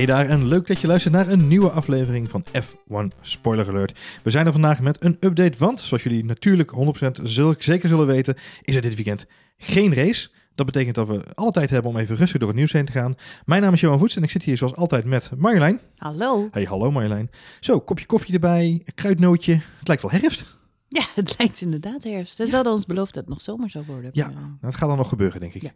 [0.00, 3.98] Hey daar en leuk dat je luistert naar een nieuwe aflevering van F1 Spoiler Alert.
[4.22, 6.72] We zijn er vandaag met een update, want zoals jullie natuurlijk
[7.20, 9.26] 100% zullen, zeker zullen weten, is er dit weekend
[9.56, 10.28] geen race.
[10.54, 12.92] Dat betekent dat we alle tijd hebben om even rustig door het nieuws heen te
[12.92, 13.14] gaan.
[13.44, 15.80] Mijn naam is Johan Voets en ik zit hier zoals altijd met Marjolein.
[15.96, 16.48] Hallo.
[16.50, 17.30] Hey, hallo Marjolein.
[17.60, 19.52] Zo, kopje koffie erbij, kruidnootje.
[19.78, 20.58] Het lijkt wel herfst.
[20.92, 22.36] Ja, het lijkt inderdaad herfst.
[22.36, 24.10] Ze hadden ons beloofd dat het nog zomer zou worden.
[24.12, 25.62] Ja, maar, eh, dat gaat dan nog gebeuren, denk ik.
[25.62, 25.70] Ja.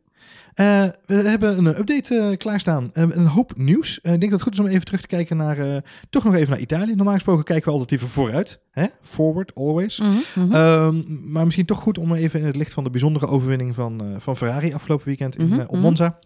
[0.55, 2.91] Eh, we hebben een update eh, klaarstaan.
[2.93, 3.97] Eh, een hoop nieuws.
[3.97, 5.83] Ik denk dat het goed is om even terug te kijken naar...
[6.11, 6.95] toch nog even naar Italië.
[6.95, 8.61] Normaal gesproken kijken we altijd even vooruit.
[8.70, 8.87] Hè?
[9.03, 10.01] Forward, always.
[10.01, 10.55] mhm, mhm.
[10.55, 14.15] Ehm, maar misschien toch goed om even in het licht van de bijzondere overwinning van,
[14.19, 15.81] van Ferrari afgelopen weekend in, op mhm.
[15.81, 16.19] Monza.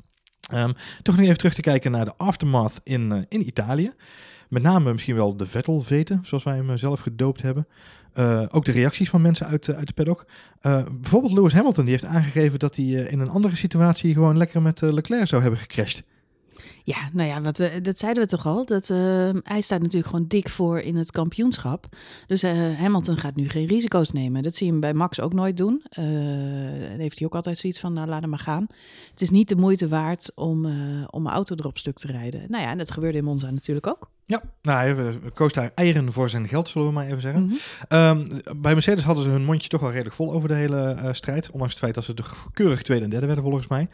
[0.51, 3.93] Ehm, toch nog even terug te kijken naar de aftermath in, in Italië.
[4.49, 7.67] Met name misschien wel de Vettel-veten, zoals wij hem zelf gedoopt hebben.
[8.19, 10.27] Eh, ook de reacties van mensen uit, eh, uit de paddock.
[10.61, 14.63] Eh, bijvoorbeeld Lewis Hamilton, die heeft aangegeven dat hij in een andere situatie gewoon lekker
[14.63, 16.03] met Leclerc zou hebben gecrashed.
[16.89, 18.65] Ja, nou ja, wat we, dat zeiden we toch al.
[18.65, 21.87] Dat, eh, hij staat natuurlijk gewoon dik voor in het kampioenschap.
[22.27, 24.43] Dus eh, Hamilton gaat nu geen risico's nemen.
[24.43, 25.83] Dat zie je hem bij Max ook nooit doen.
[25.91, 26.05] Eh,
[26.99, 28.67] heeft hij ook altijd zoiets van, nou laat hem maar gaan.
[29.11, 30.73] Het is niet de moeite waard om, eh,
[31.11, 32.45] om een auto erop stuk te rijden.
[32.49, 34.11] Nou ja, en dat gebeurde in Monza natuurlijk ook.
[34.25, 37.45] Ja, nou, hij koos daar eieren voor zijn geld, zullen we maar even zeggen.
[37.45, 37.55] Mhm.
[37.89, 41.51] Ehm, bij Mercedes hadden ze hun mondje toch wel redelijk vol over de hele strijd.
[41.51, 43.89] Ondanks het feit dat ze de keurig tweede en derde werden volgens mij.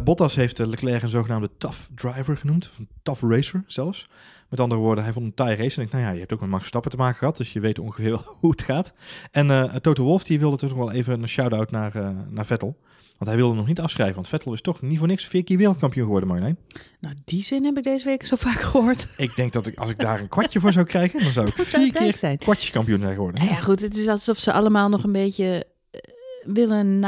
[0.00, 1.78] Bottas heeft Leclerc een zogenaamde tough
[2.12, 2.68] driver genoemd.
[2.70, 4.08] Of een tough racer zelfs.
[4.48, 5.80] Met andere woorden, hij vond een taaie race.
[5.80, 7.36] En ik, nou ja, je hebt ook met Max Verstappen te maken gehad.
[7.36, 8.92] Dus je weet ongeveer hoe het gaat.
[9.30, 12.76] En eh Toto Wolff die wilde toch wel even een shout-out naar, eh, naar Vettel.
[13.18, 14.14] Want hij wilde nog niet afschrijven.
[14.14, 16.58] Want Vettel is toch niet voor niks vier keer wereldkampioen geworden, Marjolein.
[17.00, 19.08] Nou, die zin heb ik deze week zo vaak gehoord.
[19.16, 21.56] Ik denk dat ik, als ik daar een kwartje voor zou krijgen, dan zou ik
[21.56, 22.38] Dat vier keer zijn.
[22.38, 23.40] kwartjeskampioen zijn geworden.
[23.40, 26.00] Nou ja, goed, het is alsof ze allemaal nog een beetje eh,
[26.44, 26.98] willen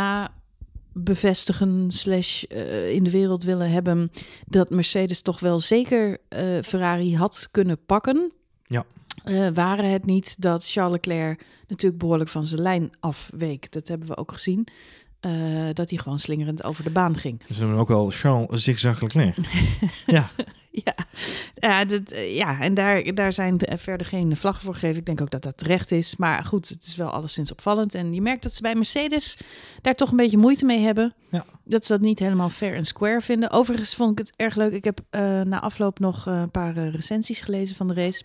[0.98, 4.10] nabevestigen slash eh, in de wereld willen hebben
[4.46, 8.32] dat Mercedes toch wel zeker eh, Ferrari had kunnen pakken.
[8.64, 8.84] Ja.
[9.24, 13.72] Eh, waren het niet dat Charles Leclerc natuurlijk behoorlijk van zijn lijn afweek.
[13.72, 14.66] Dat hebben we ook gezien.
[15.72, 17.42] dat hij gewoon slingerend over de baan ging.
[17.46, 19.36] Ze noemen hem ook wel Charles Zigzag Leclerc.
[20.06, 20.30] ja,
[20.84, 20.94] Ja,
[21.54, 24.98] ja, dat, eh, ja en daar, daar zijn er verder geen vlaggen voor gegeven.
[24.98, 26.16] Ik denk ook dat dat terecht is.
[26.16, 27.94] Maar goed, het is wel alleszins opvallend.
[27.94, 29.38] En je merkt dat ze bij Mercedes
[29.82, 31.14] daar toch een beetje moeite mee hebben.
[31.30, 31.44] Ja.
[31.64, 33.50] Dat ze dat niet helemaal fair en square vinden.
[33.50, 34.72] Overigens vond ik het erg leuk.
[34.72, 38.22] Ik heb eh, na afloop nog eh, een paar eh, recensies gelezen van de race.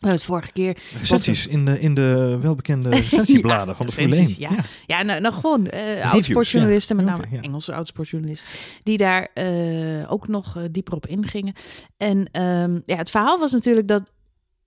[0.00, 0.76] Uh, het vorige keer.
[1.00, 4.24] recensies in de, in de welbekende recentiebladen van de Formule 1.
[4.26, 4.64] recensies, ja.
[4.86, 7.02] Ja, nou, nou gewoon uh, oud-sportjournalisten, ja.
[7.02, 7.40] met name ja.
[7.42, 8.48] Engelse oud-sportjournalisten,
[8.82, 11.54] die daar uh, ook nog uh, dieper op ingingen.
[11.96, 14.10] En um, ja, het verhaal was natuurlijk dat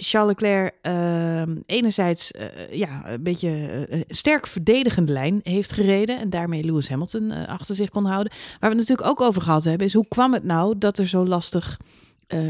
[0.01, 6.29] Charles Leclerc uh, enerzijds uh, ja, een beetje uh, sterk verdedigende lijn heeft gereden en
[6.29, 8.31] daarmee Lewis Hamilton achter zich kon houden.
[8.31, 11.07] Waar we het natuurlijk ook over gehad hebben, is hoe kwam het nou dat er
[11.07, 11.77] zo lastig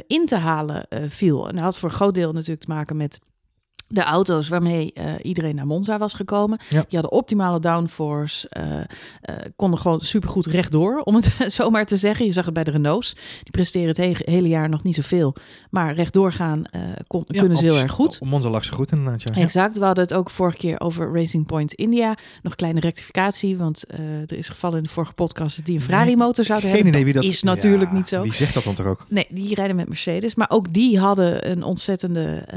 [0.08, 1.48] in te halen uh, viel?
[1.48, 3.20] En dat had voor een groot deel natuurlijk te maken met
[3.92, 6.60] de auto's waarmee uh, iedereen naar Monza was gekomen.
[6.70, 6.86] Ja.
[6.90, 8.82] Die hadden optimale downforce, uh, uh,
[9.56, 12.26] konden gewoon supergoed rechtdoor, om het zo maar te zeggen.
[12.26, 13.14] Je zag het bij de Renaults.
[13.14, 15.36] Die presteren het he hele jaar nog niet zoveel.
[15.70, 16.64] Maar rechtdoor gaan
[17.08, 18.18] kon, ja, kunnen ze heel erg goed.
[18.22, 19.22] Op Monza lag ze goed inderdaad.
[19.22, 19.42] Ja.
[19.42, 19.78] Exact.
[19.78, 22.18] We hadden het ook vorige keer over Racing Point India.
[22.42, 23.84] Nog kleine rectificatie, want
[24.28, 27.02] er is gevallen in de vorige podcast dat die een Ferrari-motor zouden Geen hebben.
[27.02, 28.22] idee wie dat is natuurlijk niet zo.
[28.22, 29.06] Wie zegt dat dan toch ook?
[29.10, 30.36] Nee, die rijden met Mercedes.
[30.36, 32.48] Maar ook die hadden een ontzettende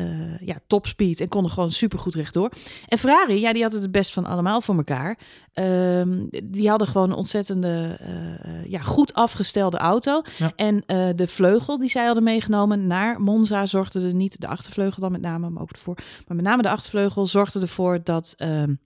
[0.41, 2.50] ja, topspeed en konden gewoon supergoed rechtdoor.
[2.87, 5.19] En Ferrari, ja, die hadden het best van allemaal voor elkaar.
[5.55, 7.99] Um, die hadden gewoon een ontzettende,
[8.47, 10.22] uh, ja, goed afgestelde auto.
[10.38, 10.53] Ja.
[10.56, 15.00] En uh, de vleugel die zij hadden meegenomen naar Monza zorgde er niet, de achtervleugel
[15.00, 15.94] dan met name, maar ook de voor,
[16.27, 18.34] maar met name de achtervleugel zorgde ervoor dat.
[18.39, 18.81] Um,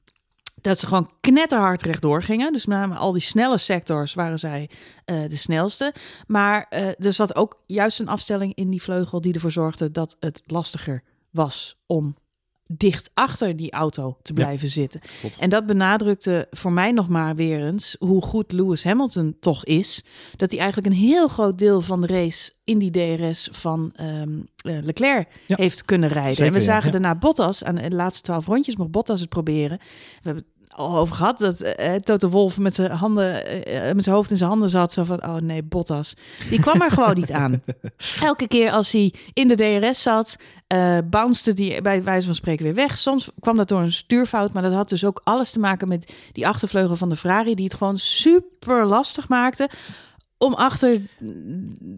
[0.61, 2.53] dat ze gewoon knetterhard rechtdoor gingen.
[2.53, 4.71] Dus met name al die snelle sectors waren zij
[5.07, 5.95] uh, de snelste.
[6.27, 10.17] Maar uh, er zat ook juist een afstelling in die vleugel die ervoor zorgde dat
[10.21, 12.17] het lastiger was om
[12.67, 15.01] dicht achter die auto te blijven ja, zitten.
[15.21, 15.39] Klopt.
[15.39, 20.05] En dat benadrukte voor mij nog maar weer eens hoe goed Lewis Hamilton toch is.
[20.37, 24.47] Dat hij eigenlijk een heel groot deel van de race in die DRS van um,
[24.63, 25.57] uh, Leclerc ja.
[25.59, 26.35] heeft kunnen rijden.
[26.35, 26.91] Zeker, en we zagen ja.
[26.91, 29.79] daarna Bottas, aan de laatste twaalf rondjes mocht Bottas het proberen.
[29.79, 30.45] We hebben
[30.77, 34.37] al over gehad dat uh, Toto Wolf met zijn handen, uh, met zijn hoofd in
[34.37, 34.93] zijn handen zat.
[34.93, 36.15] Zo van, oh nee, Bottas.
[36.51, 37.63] Die kwam er gewoon niet aan.
[38.21, 40.37] Elke keer als hij in de DRS zat,
[40.75, 42.99] uh, bounced die bij wijze van spreken weer weg.
[42.99, 46.15] Soms kwam dat door een stuurfout, maar dat had dus ook alles te maken met
[46.33, 49.69] die achtervleugel van de Ferrari, die het gewoon super lastig maakte
[50.39, 51.01] om, achter,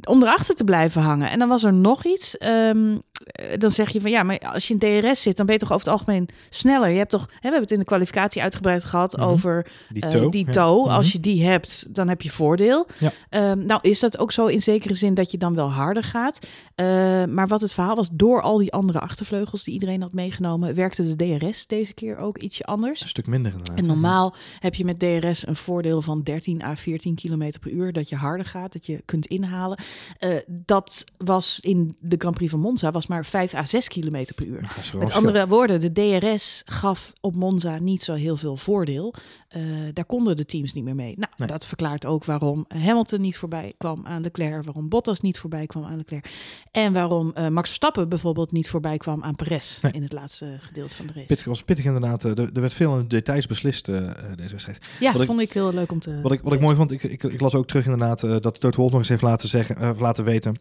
[0.08, 1.30] om erachter te blijven hangen.
[1.30, 2.36] En dan was er nog iets.
[2.40, 3.17] Um, eh,
[3.58, 5.72] dan zeg je van ja, maar als je in DRS zit, dan ben je toch
[5.72, 6.88] over het algemeen sneller.
[6.88, 9.26] Je hebt toch, hè, we hebben het in de kwalificatie uitgebreid gehad Mhm.
[9.26, 10.30] over Die eh, toe.
[10.30, 10.52] die ja.
[10.52, 10.84] toe.
[10.84, 10.94] Mhm.
[10.94, 12.86] Als je die hebt, dan heb je voordeel.
[12.98, 13.12] Ja.
[13.28, 16.38] Ehm, nou is dat ook zo in zekere zin dat je dan wel harder gaat.
[16.74, 16.86] Eh,
[17.24, 21.14] maar wat het verhaal was, door al die andere achtervleugels die iedereen had meegenomen, werkte
[21.16, 23.00] de DRS deze keer ook ietsje anders.
[23.02, 23.78] Een stuk minder inderdaad.
[23.78, 27.92] En normaal heb je met DRS een voordeel van 13 à 14 km per uur.
[27.92, 29.78] Dat je harder gaat, dat je kunt inhalen.
[30.18, 34.24] Eh, dat was in de Grand Prix van Monza was maar 5 à 6 km
[34.34, 34.76] per uur.
[34.98, 39.14] Met andere woorden, de DRS gaf op Monza niet zo heel veel voordeel.
[39.48, 39.62] Eh,
[39.92, 41.14] daar konden de teams niet meer mee.
[41.18, 41.48] Nou, Nee.
[41.48, 45.84] dat verklaart ook waarom Hamilton niet voorbij kwam aan Leclerc, waarom Bottas niet voorbij kwam
[45.84, 46.30] aan Leclerc
[46.70, 49.92] en waarom eh, Max Verstappen bijvoorbeeld niet voorbij kwam aan Perez Nee.
[49.92, 51.26] in het laatste gedeelte van de race.
[51.26, 52.24] Pittig was pittig inderdaad.
[52.24, 54.90] Eh, Er, er werd veel in de details beslist, eh, deze wedstrijd.
[55.00, 56.20] ja, wat vond ik heel leuk om te.
[56.22, 58.76] Wat ik, wat ik mooi vond, ik, ik, ik las ook terug inderdaad dat Toto
[58.78, 60.56] Wolff nog eens heeft laten, zeggen, laten weten.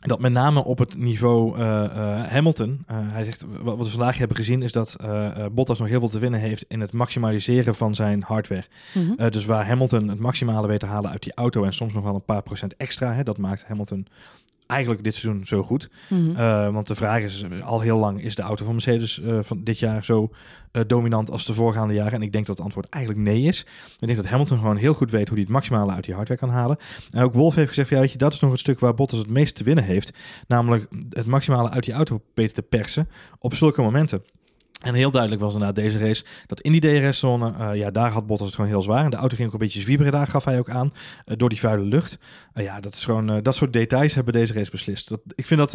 [0.00, 4.18] Dat met name op het niveau eh, eh, Hamilton, eh, hij zegt, wat, we vandaag
[4.18, 4.96] hebben gezien is dat
[5.52, 8.64] Bottas nog heel veel te winnen heeft in het maximaliseren van zijn hardware.
[8.94, 9.30] Mhm.
[9.30, 12.14] Dus waar Hamilton het maximale weet te halen uit die auto en soms nog wel
[12.14, 14.06] een paar procent extra, hè, dat maakt Hamilton
[14.70, 15.90] eigenlijk dit seizoen zo goed.
[16.08, 16.36] Mhm.
[16.36, 19.64] Eh, want de vraag is, al heel lang is de auto van Mercedes eh, van
[19.64, 20.30] dit jaar zo
[20.72, 22.12] eh, dominant als de voorgaande jaren?
[22.12, 23.60] En ik denk dat het antwoord eigenlijk nee is.
[24.00, 26.40] Ik denk dat Hamilton gewoon heel goed weet hoe hij het maximale uit die hardware
[26.40, 26.76] kan halen.
[27.10, 29.18] En ook Wolf heeft gezegd, ja, weet je, dat is nog het stuk waar Bottas
[29.18, 30.10] het meest te winnen heeft.
[30.46, 33.08] Namelijk het maximale uit die auto beter te persen
[33.38, 34.22] op zulke momenten.
[34.80, 38.26] En heel duidelijk was inderdaad deze race dat in die DRS-zone, eh, ja, daar had
[38.26, 39.04] Bottas het gewoon heel zwaar.
[39.04, 40.92] En de auto ging ook een beetje zwieberen, daar gaf hij ook aan,
[41.24, 42.18] eh, door die vuile lucht.
[42.52, 45.08] Eh, ja, dat is gewoon, dat soort details hebben deze race beslist.
[45.08, 45.72] Dat, ik vind dat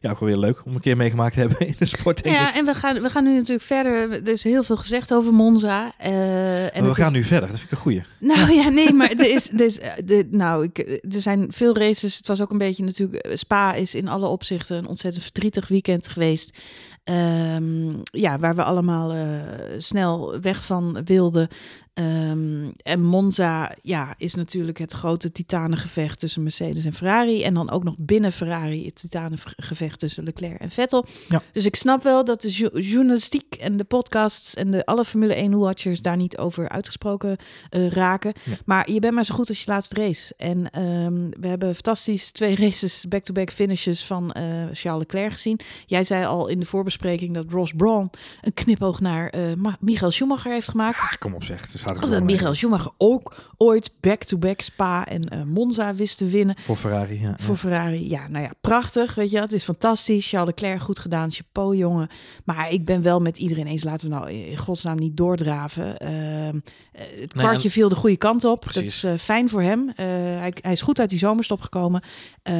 [0.00, 2.32] ja, ook wel weer leuk om een keer meegemaakt te hebben in de sport, ik.
[2.32, 4.10] Ja, en we gaan, we gaan nu natuurlijk verder.
[4.10, 5.92] Er is heel veel gezegd over Monza.
[5.98, 8.02] en we gaan is- nu verder, dat vind ik een goeie.
[8.18, 10.78] Nou ja, nee, maar er is, er is, de, nou, ik,
[11.14, 12.16] er zijn veel races.
[12.16, 13.26] Het was ook een beetje natuurlijk.
[13.34, 16.58] Spa is in alle opzichten een ontzettend verdrietig weekend geweest.
[17.04, 21.48] Ehm, ja, waar we allemaal eh, snel weg van wilden.
[21.94, 27.42] Ehm, en Monza ja, is natuurlijk het grote titanengevecht tussen Mercedes en Ferrari.
[27.42, 31.06] En dan ook nog binnen Ferrari het titanengevecht tussen Leclerc en Vettel.
[31.28, 31.42] Ja.
[31.52, 35.48] Dus ik snap wel dat de jo- journalistiek en de podcasts en de alle Formule
[35.48, 37.36] 1-watchers daar niet over uitgesproken
[37.70, 38.32] eh, raken.
[38.44, 38.52] Ja.
[38.64, 40.34] Maar je bent maar zo goed als je laatste race.
[40.36, 44.42] En ehm, we hebben fantastisch twee races back-to-back finishes van eh,
[44.72, 45.60] Charles Leclerc gezien.
[45.86, 48.10] Jij zei al in de voorbespreking dat Ross Brawn
[48.42, 51.18] een knipoog naar Ma- Michael Schumacher heeft gemaakt.
[51.18, 52.36] Kom op zeg, staat er Of gewoon dat.
[52.36, 57.34] Michael Schumacher ook ooit back-to-back Spa en eh, Monza wist te winnen Voor Ferrari, ja.
[57.38, 58.08] voor Ferrari.
[58.08, 59.14] Ja, nou ja, prachtig.
[59.14, 60.28] Weet je, het is fantastisch.
[60.28, 61.30] Charles Leclerc goed gedaan.
[61.30, 62.08] Chapeau, jongen.
[62.44, 63.84] Maar ik ben wel met iedereen eens.
[63.84, 65.98] Laten we nou in godsnaam niet doordraven.
[65.98, 66.58] Ehm,
[66.92, 68.72] eh, het Nee, kwartje viel de goede kant op.
[68.72, 69.88] Dat is eh, fijn voor hem.
[69.88, 72.02] Eh, hij, hij is goed uit die zomerstop gekomen.
[72.44, 72.54] Eh,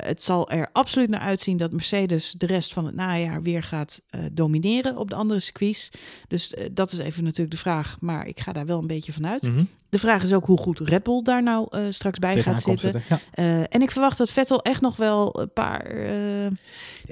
[0.00, 4.00] het zal er absoluut naar uitzien dat Mercedes de rest van het najaar weer gaat
[4.08, 5.90] eh, domineren op de andere circuits.
[6.28, 7.96] Dus eh, dat is even natuurlijk de vraag.
[8.00, 9.42] Maar ik ga daar wel een beetje van uit.
[9.42, 9.64] Mhm.
[9.88, 12.78] De vraag is ook hoe goed Red Bull daar nou straks bij gaat zitten.
[12.92, 13.20] zitten.
[13.34, 13.66] Ja.
[13.66, 16.50] En ik verwacht dat Vettel echt nog wel een paar Ja.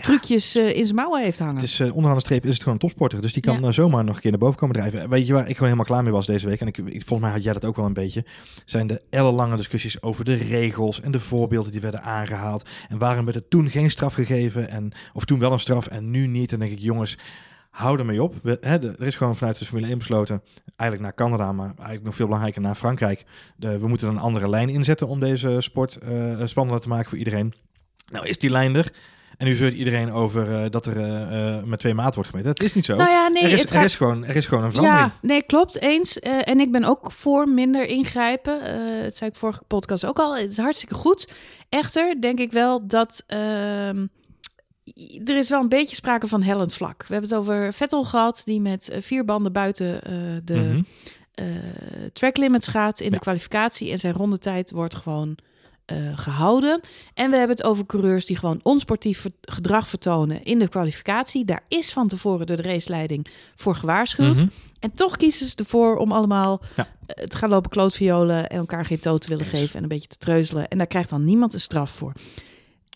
[0.01, 1.55] trucjes in zijn mouwen heeft hangen.
[1.55, 3.21] Het is onderaan de streep is het gewoon een topsporter.
[3.21, 3.73] Dus die kan Ja.
[3.73, 5.09] zomaar nog een keer naar boven komen drijven.
[5.09, 6.61] Weet je waar ik gewoon helemaal klaar mee was deze week?
[6.61, 8.25] En ik, ik, volgens mij had jij dat ook wel een beetje.
[8.65, 12.69] Zijn de ellenlange discussies over de regels en de voorbeelden die werden aangehaald.
[12.89, 14.69] En waarom werd er toen geen straf gegeven?
[14.69, 16.53] En, of toen wel een straf en nu niet?
[16.53, 17.19] En denk ik, jongens,
[17.71, 18.35] hou ermee op.
[18.43, 20.43] We, hè, er is gewoon vanuit de Formule 1 besloten,
[20.77, 23.25] eigenlijk naar Canada, maar eigenlijk nog veel belangrijker naar Frankrijk.
[23.57, 27.19] De, we moeten een andere lijn inzetten om deze sport eh, spannender te maken voor
[27.19, 27.55] iedereen.
[28.13, 28.93] Nou is die lijn er.
[29.39, 32.55] En nu zeurt iedereen over eh, dat er eh, eh, met twee maat wordt gemeten.
[32.55, 32.97] Dat is niet zo.
[32.97, 35.11] nou ja, nee, er, is, er, is gewoon, er is gewoon een verandering.
[35.13, 36.19] Ja, nee, klopt, eens.
[36.19, 38.59] En ik ben ook voor minder ingrijpen.
[39.03, 40.37] Dat zei ik vorige podcast ook al.
[40.37, 41.29] Het is hartstikke goed.
[41.69, 43.25] Echter denk ik wel dat...
[43.27, 44.07] ehm,
[45.25, 47.05] er is wel een beetje sprake van hellend vlak.
[47.07, 50.01] We hebben het over Vettel gehad, die met vier banden buiten
[50.45, 50.83] de Mhm.
[51.35, 51.45] eh,
[52.13, 53.11] track limits gaat in Ja.
[53.11, 53.91] de kwalificatie.
[53.91, 55.37] En zijn rondetijd wordt gewoon
[55.89, 56.81] eh, gehouden.
[57.15, 61.45] En we hebben het over coureurs die gewoon onsportief gedrag vertonen in de kwalificatie.
[61.45, 63.27] Daar is van tevoren door de raceleiding
[63.57, 64.37] voor gewaarschuwd.
[64.37, 64.47] Mhm.
[64.81, 66.89] En toch kiezen ze ervoor om allemaal Ja.
[67.07, 70.09] eh, te gaan lopen klootviolen en elkaar geen toon te willen geven en een beetje
[70.09, 70.69] te treuzelen.
[70.69, 72.13] En daar krijgt dan niemand een straf voor.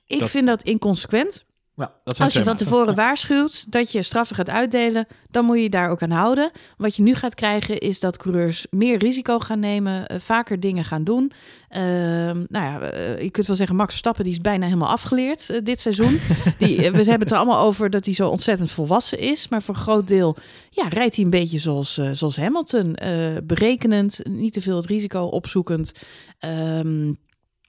[0.07, 1.45] Ik Dat- vind dat inconsequent.
[1.83, 2.95] Ja, dat zijn Als je van tevoren Ja.
[2.95, 6.51] waarschuwt dat je straffen gaat uitdelen, dan moet je je daar ook aan houden.
[6.77, 10.85] Wat je nu gaat krijgen is dat coureurs meer risico gaan nemen, eh, vaker dingen
[10.85, 11.33] gaan doen.
[11.69, 15.51] Ehm, nou ja, eh, je kunt wel zeggen, Max Verstappen die is bijna helemaal afgeleerd
[15.51, 16.21] eh, dit seizoen.
[16.59, 19.75] die, we hebben het er allemaal over dat hij zo ontzettend volwassen is, maar voor
[19.75, 20.37] een groot deel
[20.71, 22.97] ja, rijdt hij een beetje zoals, zoals Hamilton.
[23.45, 25.93] berekenend, niet te veel het risico opzoekend.
[26.39, 27.13] Ehm,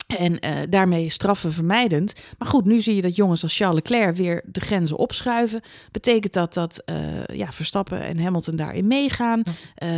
[0.07, 2.13] En eh, daarmee straffen vermijdend.
[2.37, 5.61] Maar goed, nu zie je dat jongens als Charles Leclerc weer de grenzen opschuiven.
[5.91, 6.95] Betekent dat dat eh,
[7.25, 9.41] ja, Verstappen en Hamilton daarin meegaan?
[9.43, 9.51] Ja.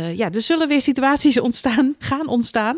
[0.08, 2.76] Ja, er zullen weer situaties ontstaan, gaan ontstaan.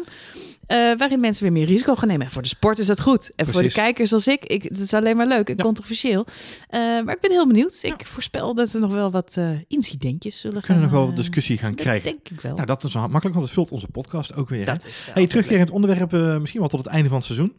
[0.69, 2.27] Eh, waarin mensen weer meer risico gaan nemen.
[2.27, 3.31] En voor de sport is dat goed.
[3.37, 5.63] En voor de kijkers als ik, ik dat is alleen maar leuk en Ja.
[5.63, 6.27] controversieel.
[6.69, 7.79] Eh, maar ik ben heel benieuwd.
[7.83, 11.09] Ik voorspel dat er nog wel wat eh, incidentjes zullen We kunnen nog gaan, wel
[11.09, 12.05] wat eh, discussie gaan dat krijgen.
[12.11, 12.55] denk ik wel.
[12.55, 14.59] Nou, dat is wel makkelijk, want het vult onze podcast ook weer.
[14.67, 14.73] hè?
[14.73, 17.53] dat is wel Hey, terugkerend onderwerp, misschien wel tot het einde van het seizoen.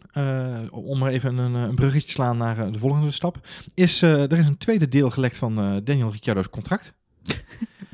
[0.72, 3.38] Om maar even een, een bruggetje te slaan naar de volgende stap.
[3.74, 6.94] Is, er is een tweede deel gelekt van Daniel Ricciardo's contract.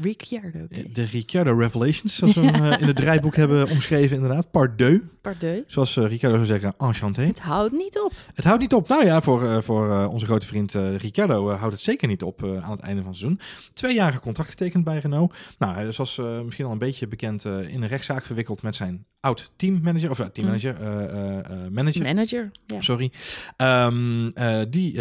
[0.02, 0.68] Ricciardo.
[0.92, 4.52] De Ricciardo Revelations, zoals we hem eh, in het draaiboek hebben omschreven inderdaad.
[4.52, 5.64] Part 2, Pardon.
[5.68, 7.22] zoals eh, Ricciardo zou zeggen, enchanté.
[7.22, 8.12] Het houdt niet op.
[8.34, 8.88] Het houdt niet op.
[8.88, 12.72] Nou ja, voor, eh, voor onze grote vriend Ricciardo houdt het zeker niet op aan
[12.72, 13.40] het einde van het seizoen.
[13.74, 15.36] Tweejarige contract getekend bij Renault.
[15.58, 19.52] Nou, hij zoals misschien al een beetje bekend in een rechtszaak verwikkeld met zijn oud
[19.56, 22.04] teammanager, of ja, teammanager, eh, eh, eh, manager.
[22.04, 22.52] Manager.
[22.66, 22.82] Ja.
[22.82, 23.12] Sorry.
[23.58, 25.00] Ehm, eh, die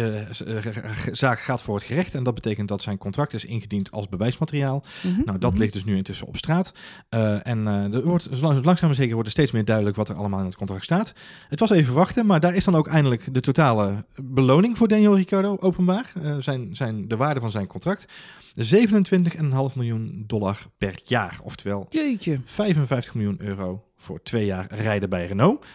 [1.11, 4.83] zaak gaat voor het gerecht en dat betekent dat zijn contract is ingediend als bewijsmateriaal.
[5.03, 5.21] Mhm.
[5.25, 5.59] Nou, dat Mhm.
[5.59, 6.73] ligt dus nu intussen op straat.
[7.09, 10.15] Eh, en eh, er wordt langzaam maar zeker wordt er steeds meer duidelijk wat er
[10.15, 11.13] allemaal in het contract staat.
[11.49, 15.15] Het was even wachten, maar daar is dan ook eindelijk de totale beloning voor Daniel
[15.15, 16.11] Ricciardo openbaar.
[16.23, 18.05] Eh, zijn, zijn, de waarde van zijn contract.
[18.53, 21.39] 27,5 miljoen dollar per jaar.
[21.43, 22.39] Oftewel Jeetje.
[22.45, 25.65] 55 miljoen euro voor twee jaar rijden bij Renault.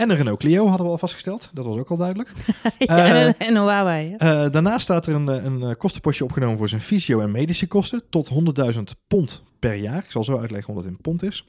[0.00, 1.50] En een Renault Clio hadden we al vastgesteld.
[1.52, 2.30] Dat was ook al duidelijk.
[2.78, 4.14] ja, Eh, en, en een Huawei.
[4.18, 8.02] Eh, daarnaast staat er een, eh, een kostenpostje opgenomen voor zijn fysio- en medische kosten.
[8.10, 9.98] Tot 100.000 pond per jaar.
[9.98, 11.44] Ik zal zo uitleggen wat dat in pond is.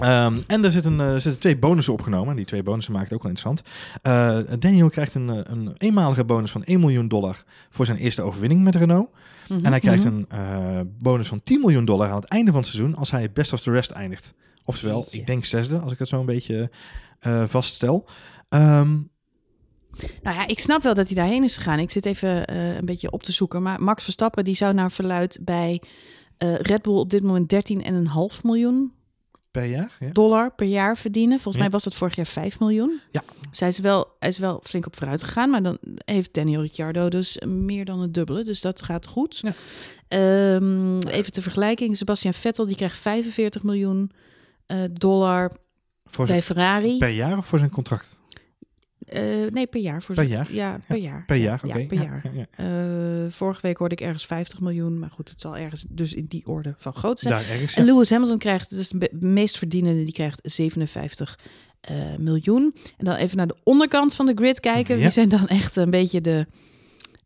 [0.00, 2.30] Ehm, en er zitten, eh, zitten twee bonussen opgenomen.
[2.30, 4.60] En die twee bonussen maken het ook wel interessant.
[4.60, 8.74] Daniel krijgt een, een eenmalige bonus van 1 miljoen dollar voor zijn eerste overwinning met
[8.74, 9.08] Renault.
[9.48, 10.22] Mhm, En hij krijgt mhm.
[10.28, 13.52] een bonus van 10 miljoen dollar aan het einde van het seizoen als hij best
[13.52, 14.34] of the rest eindigt.
[14.68, 15.18] Oftewel, Jeetje.
[15.18, 16.70] ik denk zesde, als ik het zo een beetje
[17.20, 18.08] eh, vaststel.
[18.48, 18.98] Ehm,
[20.22, 21.78] Nou ja, ik snap wel dat hij daarheen is gegaan.
[21.78, 23.62] Ik zit even eh, een beetje op te zoeken.
[23.62, 25.82] Maar Max Verstappen die zou naar verluid bij
[26.36, 27.54] eh, Red Bull op dit moment
[28.36, 28.92] 13,5 miljoen
[29.50, 30.10] per jaar, ja.
[30.12, 31.34] dollar per jaar verdienen.
[31.34, 31.60] Volgens Ja.
[31.62, 33.00] mij was dat vorig jaar 5 miljoen.
[33.12, 33.22] Ja.
[33.50, 35.50] Dus hij is, wel, hij is wel flink op vooruit gegaan.
[35.50, 38.44] Maar dan heeft Daniel Ricciardo dus meer dan het dubbele.
[38.44, 39.38] Dus dat gaat goed.
[39.42, 39.54] Ja.
[40.08, 41.96] Ehm, even ter vergelijking.
[41.96, 44.10] Sebastian Vettel die krijgt 45 miljoen
[44.92, 45.52] dollar
[46.04, 46.98] Voor bij Ferrari.
[46.98, 48.16] per jaar of voor zijn contract?
[49.06, 50.02] Eh, nee, per jaar.
[50.02, 50.52] Voor Per zijn- jaar?
[50.52, 51.24] Ja, per jaar.
[51.26, 51.86] Per Ja, jaar, ja, oké.
[51.86, 52.30] per Ja, jaar.
[52.34, 53.24] ja, ja.
[53.26, 54.98] Eh, vorige week hoorde ik ergens 50 miljoen.
[54.98, 57.34] Maar goed, het zal ergens dus in die orde van groot zijn.
[57.34, 57.74] Daar ergens.
[57.74, 61.38] En Lewis Hamilton krijgt, dus de meest verdienende, die krijgt 57
[61.80, 62.74] eh, miljoen.
[62.96, 64.96] En dan even naar de onderkant van de grid kijken.
[64.98, 66.46] Wie zijn dan echt een beetje de,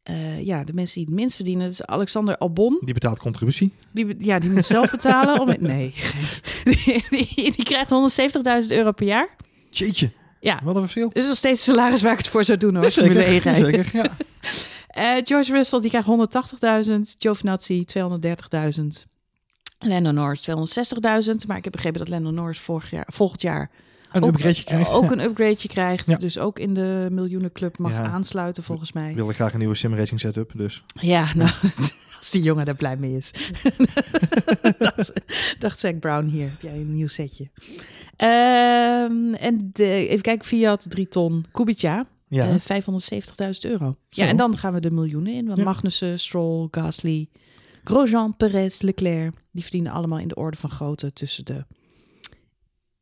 [0.02, 1.64] eh, ja, de mensen die het minst verdienen?
[1.64, 2.78] Dat is Alexander Albon.
[2.84, 3.72] Die betaalt contributie.
[3.92, 5.40] Die, ja, die moet zelf betalen.
[5.40, 5.94] Om, nee,
[6.64, 7.90] die, die, die krijgt
[8.62, 9.36] 170.000 euro per jaar.
[9.70, 11.10] Jeetje, Ja, wat een verschil.
[11.12, 12.84] dus nog steeds het salaris waar ik het voor zou doen hoor.
[12.84, 13.90] Ja, Formule 1 zeker, zeker,
[14.92, 15.20] ja.
[15.24, 16.08] George Russell die krijgt
[16.88, 18.86] 180.000, Giovinazzi 230.000,
[19.78, 21.46] Lando Norris 260.000.
[21.46, 23.70] Maar ik heb begrepen dat Lando Norris vorig jaar, volgend jaar
[24.12, 24.90] Een ook, upgradeje krijgt.
[24.90, 26.06] ook een upgradeje krijgt.
[26.06, 26.16] Ja.
[26.16, 28.02] Dus ook in de miljoenenclub mag Ja.
[28.10, 29.10] aansluiten volgens mij.
[29.10, 30.82] Ik wilde graag een nieuwe simracing setup, dus.
[31.00, 31.50] Ja, nou,
[32.18, 33.30] als die jongen daar blij mee is.
[34.78, 35.12] dacht,
[35.58, 37.50] dacht Zac Brown, hier heb jij een nieuw setje.
[38.16, 43.96] Ehm, en de, even kijken, Fiat 3 ton, Kubica, Ja, eh, 570.000 euro.
[44.08, 44.22] Zo.
[44.22, 45.46] Ja, en dan gaan we de miljoenen in.
[45.46, 45.64] Want Ja.
[45.64, 47.28] Magnussen, Stroll, Gasly,
[47.84, 49.34] Grosjean, Perez, Leclerc...
[49.50, 51.64] die verdienen allemaal in de orde van grootte tussen de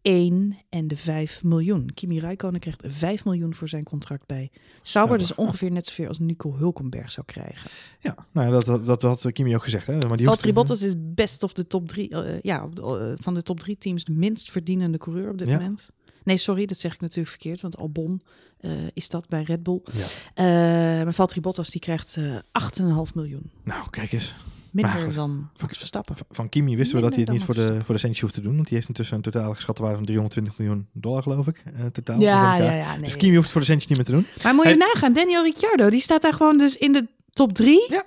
[0.09, 1.91] 1 en de 5 miljoen.
[1.95, 4.51] Kimi Räikkönen krijgt 5 miljoen voor zijn contract bij
[4.83, 5.13] Sauber.
[5.21, 7.71] Ja, dus ongeveer net zoveel als Nico Hulkenberg zou krijgen.
[8.01, 8.15] ja.
[8.33, 9.87] Nou, ja, dat, dat, had Kimi ook gezegd.
[9.87, 9.99] Hè?
[10.09, 12.17] Maar die Valtteri Bottas is best of de top 3...
[12.43, 12.83] ja, op de-
[13.17, 15.57] eh, van de top 3 teams de minst verdienende coureur op dit Ja.
[15.59, 15.91] moment.
[16.25, 17.61] Nee, sorry, dat zeg ik natuurlijk verkeerd.
[17.61, 18.21] Want Albon
[18.59, 19.81] eh, is dat bij Red Bull.
[19.93, 20.05] Ja.
[20.35, 23.51] Eh, maar Valtteri Bottas die krijgt eh 8,5 miljoen.
[23.65, 24.35] Nou, kijk eens.
[24.71, 25.15] Minder goed.
[25.15, 26.17] dan Max Verstappen.
[26.17, 28.35] Van- Van Kimi wisten we dat hij het niet voor de, voor de centjes hoeft
[28.35, 28.55] te doen.
[28.55, 31.63] Want die heeft intussen een totale geschatte waarde van 320 miljoen dollar, geloof ik.
[31.77, 32.21] eh, totaal.
[32.21, 32.93] Ja, ja, ja.
[32.93, 33.01] Nee.
[33.05, 34.43] Dus Kimi hoeft het voor de centjes niet meer te doen.
[34.43, 37.87] Maar moet je nagaan, Daniel Ricciardo, die staat daar gewoon dus in de top 3.
[37.89, 38.05] Ja.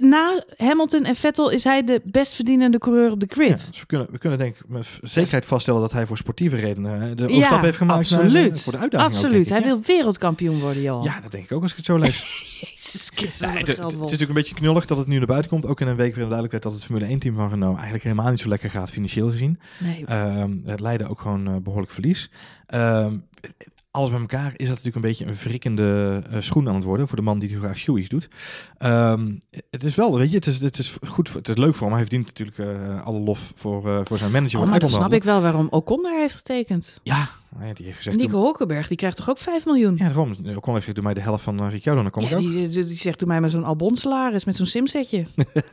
[0.00, 3.66] Na Hamilton en Vettel is hij de best verdienende coureur op de Ja, grid.
[3.70, 7.02] dus we kunnen, we kunnen denk ik met zekerheid vaststellen dat hij voor sportieve redenen
[7.02, 8.56] eh, de overstap heeft gemaakt naar, absoluut.
[8.56, 9.12] eh, voor de uitdaging.
[9.14, 9.48] absoluut.
[9.48, 11.04] hij wil wereldkampioen worden, joh.
[11.04, 11.20] Ja.
[11.20, 12.18] dat denk ik ook als ik het zo lees.
[12.60, 13.48] Jezus Christus.
[13.50, 15.66] Het, is natuurlijk een beetje knullig dat het nu naar buiten komt.
[15.66, 18.30] Ook in een week waarin duidelijk werd dat het Formule 1-team van Renault eigenlijk helemaal
[18.30, 19.58] niet zo lekker gaat financieel gezien.
[19.78, 22.30] Nee, Ehm, het leidde ook gewoon eh, behoorlijk verlies.
[22.66, 23.14] Ehm,
[23.96, 27.08] alles bij elkaar is dat natuurlijk een beetje een wrikkende eh, schoen aan het worden
[27.08, 28.28] voor de man die zo graag shoeies doet.
[28.78, 29.34] Ehm,
[29.70, 31.96] het is wel, weet je, het is, het is goed, het is leuk voor hem.
[31.96, 34.60] Hij verdient natuurlijk eh, alle lof voor, eh, voor zijn manager.
[34.60, 37.00] Oh, maar dan snap ik wel waarom Ocon daar heeft getekend.
[37.02, 38.16] Ja, nou ja, die heeft gezegd.
[38.16, 39.94] Nico Hulkenberg, die krijgt toch ook 5 miljoen?
[39.96, 40.30] Ja, daarom.
[40.30, 42.38] Ocon heeft gezegd, doe mij de helft van Ricciardo, dan kom ik ook.
[42.38, 45.26] die, die, die zegt, doe mij maar zo'n Albon salaris met zo'n simsetje.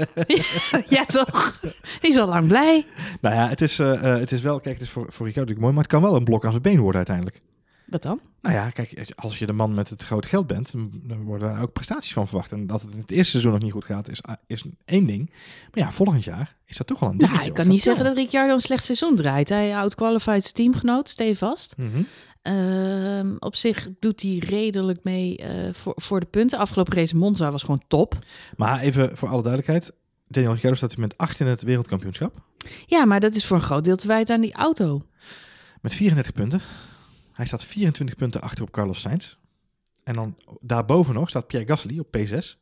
[0.89, 1.59] ja, toch?
[2.01, 2.85] Die is al lang blij.
[3.21, 5.73] Nou ja, het is, het is wel, kijk, het is voor, voor Ricciardo natuurlijk mooi,
[5.73, 7.41] maar het kan wel een blok aan zijn been worden uiteindelijk.
[7.85, 8.19] Wat dan?
[8.41, 11.61] Nou ja, kijk, als je de man met het grote geld bent, dan worden daar
[11.61, 12.51] ook prestaties van verwacht.
[12.51, 15.29] En dat het in het eerste seizoen nog niet goed gaat, is, is één ding.
[15.71, 17.31] Maar ja, volgend jaar is dat toch wel een ding.
[17.31, 19.49] Nou, ik kan niet zeggen dat Ricciardo een slecht seizoen draait.
[19.49, 21.73] Hij outqualified zijn teamgenoot, stevast.
[21.77, 22.03] Mhm.
[22.41, 26.59] Ehm, op zich doet hij redelijk mee eh, voor, voor de punten.
[26.59, 28.19] Afgelopen race Monza was gewoon top.
[28.57, 29.93] Maar even voor alle duidelijkheid.
[30.27, 32.41] Daniel Ricciardo staat met 8 in het wereldkampioenschap.
[32.85, 35.05] Ja, maar dat is voor een groot deel te wijten aan die auto.
[35.81, 36.61] Met 34 punten.
[37.33, 39.35] Hij staat 24 punten achter op Carlos Sainz.
[40.03, 42.61] En dan daarboven nog staat Pierre Gasly op P6.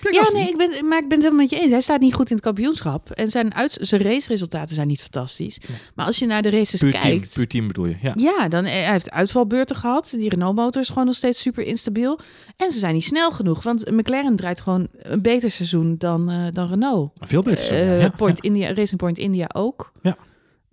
[0.00, 1.70] Pierre Ja, Gasly, nee, ik ben, maar ik ben het helemaal met je eens.
[1.70, 3.10] Hij staat niet goed in het kampioenschap.
[3.10, 5.58] En zijn, uit, zijn raceresultaten zijn niet fantastisch.
[5.68, 5.78] Nee.
[5.94, 7.34] Maar als je naar de races puur team, kijkt...
[7.34, 7.96] puur team bedoel je.
[8.02, 8.12] Ja.
[8.14, 10.14] Ja, dan, eh, hij heeft uitvalbeurten gehad.
[10.16, 12.20] Die Renault-motor is gewoon nog steeds super instabiel.
[12.56, 13.62] En ze zijn niet snel genoeg.
[13.62, 17.12] Want McLaren draait gewoon een beter seizoen dan, eh, dan Renault.
[17.20, 17.74] Veel beter.
[17.74, 18.08] Eh, ja.
[18.08, 19.92] Point India, Racing Point India ook.
[20.02, 20.16] Ja.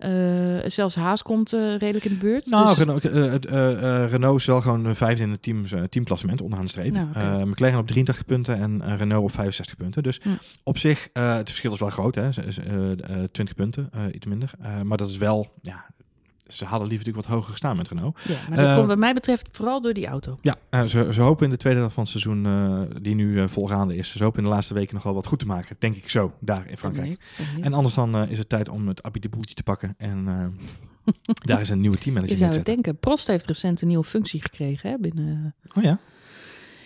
[0.02, 2.46] Eh, zelfs Haas komt eh, redelijk in de buurt.
[2.46, 6.70] Nou, dus- Renault, eh, Renault is wel gewoon vijfde in het team, teamklassement onderaan de
[6.70, 6.92] streep.
[6.92, 10.02] Nou, McLaren op 83 punten en Renault op 65 punten.
[10.02, 10.28] Dus Hm.
[10.64, 12.32] op zich, het verschil is wel groot, hè?
[12.32, 12.98] Z- z- eh, eh,
[13.32, 14.50] 20 punten, iets minder.
[14.82, 15.84] Maar dat is wel, ja,
[16.48, 18.18] ze hadden liever natuurlijk wat hoger gestaan met Renault.
[18.28, 20.38] ja, maar dat eh, komt wat mij betreft vooral door die auto.
[20.42, 23.48] Ja, eh, ze, ze hopen in de tweede helft van het seizoen, eh, die nu
[23.48, 25.76] volgaande is, ze hopen in de laatste weken nog wel wat goed te maken.
[25.78, 27.32] Denk ik zo, daar in Frankrijk.
[27.60, 29.94] En anders dan is het tijd om het Abitiboeltje te pakken.
[29.98, 30.24] En
[31.46, 32.74] daar is een nieuwe Je teammanager zou in te zetten.
[32.82, 33.00] denken.
[33.00, 35.54] Prost heeft recent een nieuwe functie gekregen hè, binnen...
[35.74, 35.98] Oh ja,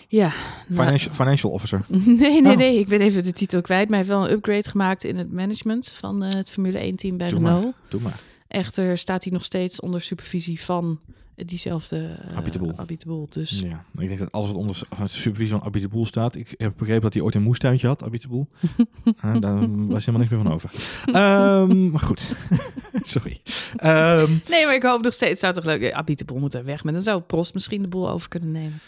[0.09, 0.33] Ja.
[0.69, 1.85] nou, financial, financial officer.
[1.89, 2.59] Nee, nee, Oh.
[2.59, 2.79] nee.
[2.79, 3.89] Ik ben even de titel kwijt.
[3.89, 7.17] Maar hij heeft wel een upgrade gemaakt in het management van het Formule 1 team
[7.17, 7.75] bij Doe Renault.
[7.89, 8.21] Doe maar.
[8.49, 11.00] Echter staat hij nog steeds onder supervisie van
[11.35, 12.73] diezelfde uh, Abit de Boel.
[12.76, 13.26] Abit de Boel.
[13.31, 16.07] Dus Ja, maar ik denk dat alles wat onder de supervisie van Abit de Boel
[16.07, 16.35] staat.
[16.37, 18.47] Ik heb begrepen dat hij ooit een moestuintje had, Abit de Boel.
[19.21, 20.71] Eh, daar was helemaal niks meer van over.
[21.07, 22.31] Ehm, maar goed,
[23.03, 23.41] sorry.
[23.76, 25.41] Ehm, Nee, maar ik hoop nog steeds.
[25.41, 26.85] Zou toch leuk Abit de Boel moet er weg.
[26.85, 28.79] Maar dan zou Prost misschien de boel over kunnen nemen.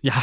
[0.00, 0.22] ja,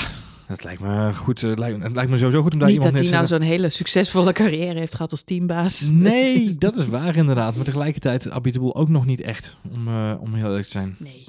[0.52, 1.44] dat lijkt me goed.
[1.44, 3.42] eh, lijkt, het lijkt me sowieso goed om daar Niet iemand dat hij nou zo'n
[3.42, 5.90] hele succesvolle carrière heeft gehad als teambaas.
[5.92, 7.56] Nee, dat is waar inderdaad.
[7.56, 10.72] Maar tegelijkertijd Abit de Boel ook nog niet echt, om, eh, om heel eerlijk te
[10.72, 10.96] zijn.
[11.00, 11.24] Nee.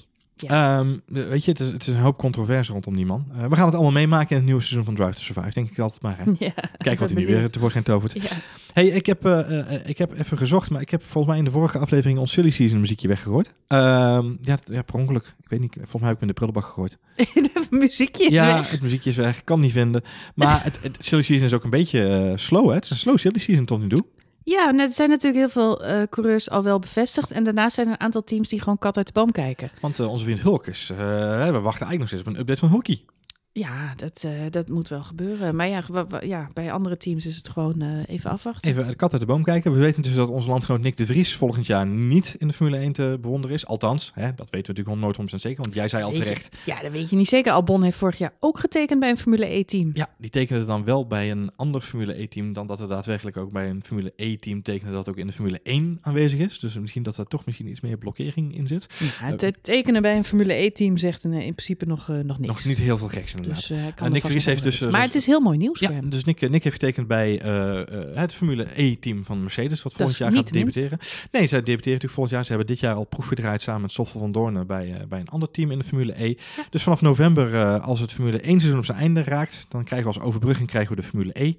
[0.48, 3.26] Ehm, weet je, het is, het is een hoop controverse rondom die man.
[3.32, 5.70] Eh, we gaan het allemaal meemaken in het nieuwe seizoen van Drive to Survive, denk
[5.70, 6.18] ik altijd maar.
[6.18, 6.24] Hè?
[6.38, 8.12] Ja, Kijk wat hij nu weer tevoorschijn tovert.
[8.12, 8.36] Ja.
[8.72, 11.44] Hey, ik heb, eh, eh, ik heb even gezocht, maar ik heb volgens mij in
[11.44, 13.54] de vorige aflevering ons Silly Season muziekje weggegooid.
[13.66, 15.34] Ehm, ja, ja, per ongeluk.
[15.42, 16.98] Ik weet niet, volgens mij heb ik hem in de prullenbak gegooid.
[17.70, 18.70] muziekje is ja, weg.
[18.70, 20.02] het muziekje is weg, kan niet vinden.
[20.34, 22.74] Maar het, het Silly Season is ook een beetje slow, hè?
[22.74, 24.04] Het is een slow Silly Season tot nu toe.
[24.44, 27.30] Ja, en er zijn natuurlijk heel veel eh, coureurs al wel bevestigd.
[27.30, 29.70] En daarnaast zijn er een aantal teams die gewoon kat uit de boom kijken.
[29.80, 32.58] Want eh, onze vriend Hulk is, eh, we wachten eigenlijk nog steeds op een update
[32.58, 33.04] van Hulkie.
[33.54, 35.56] Ja, dat, eh, dat moet wel gebeuren.
[35.56, 35.82] Maar ja,
[36.20, 38.70] ja, bij andere teams is het gewoon eh, even afwachten.
[38.70, 39.72] Even de kat uit de boom kijken.
[39.72, 42.76] We weten dus dat onze landgenoot Nick de Vries volgend jaar niet in de Formule
[42.76, 43.66] 1 te bewonderen is.
[43.66, 46.18] Althans, hè, dat weten we natuurlijk nooit 100% zeker, want jij zei al je.
[46.18, 46.56] terecht.
[46.64, 47.52] Ja, dat weet je niet zeker.
[47.52, 49.90] Albon heeft vorig jaar ook getekend bij een Formule E-team.
[49.94, 53.52] Ja, die tekenen dan wel bij een ander Formule E-team dan dat er daadwerkelijk ook
[53.52, 56.58] bij een Formule E-team tekenen dat ook in de Formule 1 aanwezig is.
[56.58, 58.86] Dus misschien dat er toch misschien iets meer blokkering in zit.
[58.98, 62.38] Ja, het het tekenen bij een Formule E-team zegt in, in principe nog, eh, nog
[62.38, 62.52] niks.
[62.52, 63.68] Nog niet heel veel geks inderdaad.
[63.68, 65.94] Dus, eh, Nick Vries heeft dus, eh, maar het is heel mooi nieuws voor Ja,
[65.94, 66.10] hem.
[66.10, 70.18] dus Nick, Nick heeft getekend bij eh, eh, het Formule E-team van Mercedes, wat volgend
[70.18, 70.98] jaar gaat debuteren.
[71.30, 72.44] Nee, zij debuteren natuurlijk volgend jaar.
[72.44, 75.20] Ze hebben dit jaar al proef gedraaid samen met Stoffel van Doornen bij, eh, bij
[75.20, 76.34] een ander team in de Formule E.
[76.70, 80.08] Dus vanaf november, eh, als het Formule 1 seizoen op zijn einde raakt, dan krijgen
[80.08, 81.54] we als overbrugging krijgen we de Formule E.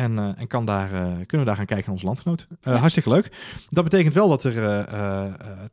[0.00, 2.46] En, eh, en kan daar, eh, kunnen we daar gaan kijken naar onze landgenoot.
[2.50, 2.78] Eh, Ja.
[2.78, 3.30] Hartstikke leuk.
[3.68, 4.86] Dat betekent wel dat er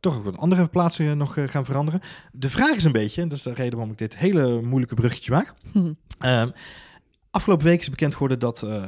[0.00, 2.00] toch ook wat andere plaatsen nog gaan veranderen.
[2.32, 4.94] De vraag is een beetje, en dat is de reden waarom ik dit hele moeilijke
[4.94, 5.54] bruggetje maak.
[5.72, 5.92] Hm.
[7.38, 8.86] Afgelopen week is bekend geworden dat eh, eh,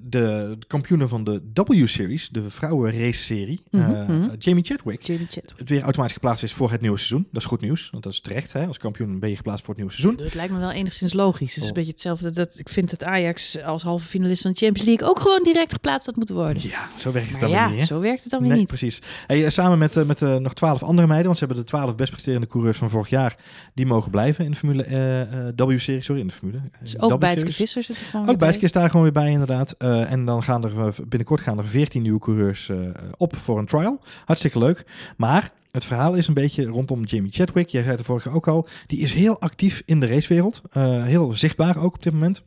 [0.00, 4.34] de kampioenen van de W-series, de vrouwen-race-serie, eh, Mhm, mhm.
[4.38, 7.26] Jamie Chadwick, Jamie het weer automatisch geplaatst is voor het nieuwe seizoen.
[7.32, 8.52] Dat is goed nieuws, want dat is terecht.
[8.52, 8.66] Hè?
[8.66, 10.24] Als kampioen ben je geplaatst voor het nieuwe seizoen.
[10.24, 11.54] Het lijkt me wel enigszins logisch.
[11.54, 11.68] Het is Oh.
[11.68, 15.08] een beetje hetzelfde dat ik vind dat Ajax als halve finalist van de Champions League
[15.08, 16.62] ook gewoon direct geplaatst had moeten worden.
[16.62, 17.88] Ja, zo werkt het Maar dan ja, weer niet.
[17.88, 17.94] Hè?
[17.94, 18.68] zo werkt het dan weer Nee, niet.
[18.68, 18.98] precies.
[19.26, 22.46] Hey, samen met, met nog twaalf andere meiden, want ze hebben de twaalf best presterende
[22.46, 23.36] coureurs van vorig jaar,
[23.74, 26.60] die mogen blijven in de Formule eh, eh, W-serie, sorry, in de Formule.
[26.80, 27.72] Dus ook bij het W-series.
[27.72, 29.74] Visser zit er gewoon Ook Bijtske is daar gewoon weer bij, inderdaad.
[29.78, 32.76] Eh, en dan gaan er eh, binnenkort gaan er 14 nieuwe coureurs eh,
[33.16, 34.00] op voor een trial.
[34.24, 34.84] Hartstikke leuk.
[35.16, 37.68] Maar Het verhaal is een beetje rondom Jamie Chadwick.
[37.68, 38.68] Jij zei het vorige ook al.
[38.86, 40.62] Die is heel actief in de racewereld.
[40.76, 42.42] Uh, heel zichtbaar ook op dit moment.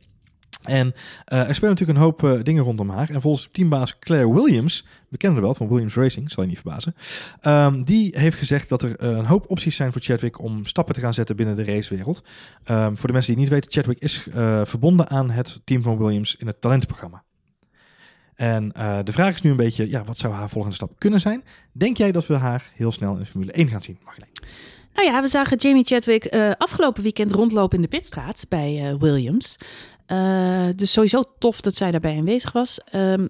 [0.62, 0.86] En
[1.32, 3.10] uh, er spelen natuurlijk een hoop uh, dingen rondom haar.
[3.10, 6.60] En volgens teambaas Claire Williams, we kennen haar wel van Williams Racing, zal je niet
[6.60, 6.94] verbazen.
[7.42, 10.94] Um, die heeft gezegd dat er uh, een hoop opties zijn voor Chadwick om stappen
[10.94, 12.22] te gaan zetten binnen de racewereld.
[12.70, 14.26] Um, voor de mensen die het niet weten, Chadwick is
[14.68, 17.22] verbonden aan het team van Williams in het talentenprogramma.
[18.34, 18.68] En
[19.04, 21.44] de vraag is nu een beetje, ja, wat zou haar volgende stap kunnen zijn?
[21.72, 24.32] Denk jij dat we haar heel snel in Formule 1 gaan zien, Marjolein?
[24.94, 29.58] Nou ja, we zagen Jamie Chadwick afgelopen weekend rondlopen in de pitstraat bij Williams.
[30.12, 32.78] Uh, dus sowieso tof dat zij daarbij aanwezig was.
[32.94, 33.28] Um,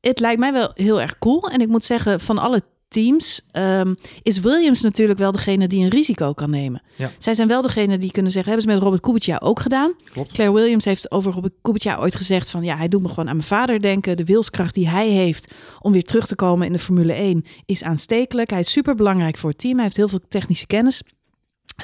[0.00, 1.50] het lijkt mij wel heel erg cool.
[1.50, 5.90] En ik moet zeggen, van alle teams um, is Williams natuurlijk wel degene die een
[5.90, 6.82] risico kan nemen.
[6.96, 7.10] Ja.
[7.18, 9.92] Zij zijn wel degene die kunnen zeggen, hebben ze met Robert Kubica ook gedaan.
[10.12, 10.32] Klopt.
[10.32, 13.36] Claire Williams heeft over Robert Kubica ooit gezegd van, ja, hij doet me gewoon aan
[13.36, 14.16] mijn vader denken.
[14.16, 17.82] De wilskracht die hij heeft om weer terug te komen in de Formule 1 is
[17.82, 18.50] aanstekelijk.
[18.50, 19.74] Hij is super belangrijk voor het team.
[19.74, 21.02] Hij heeft heel veel technische kennis.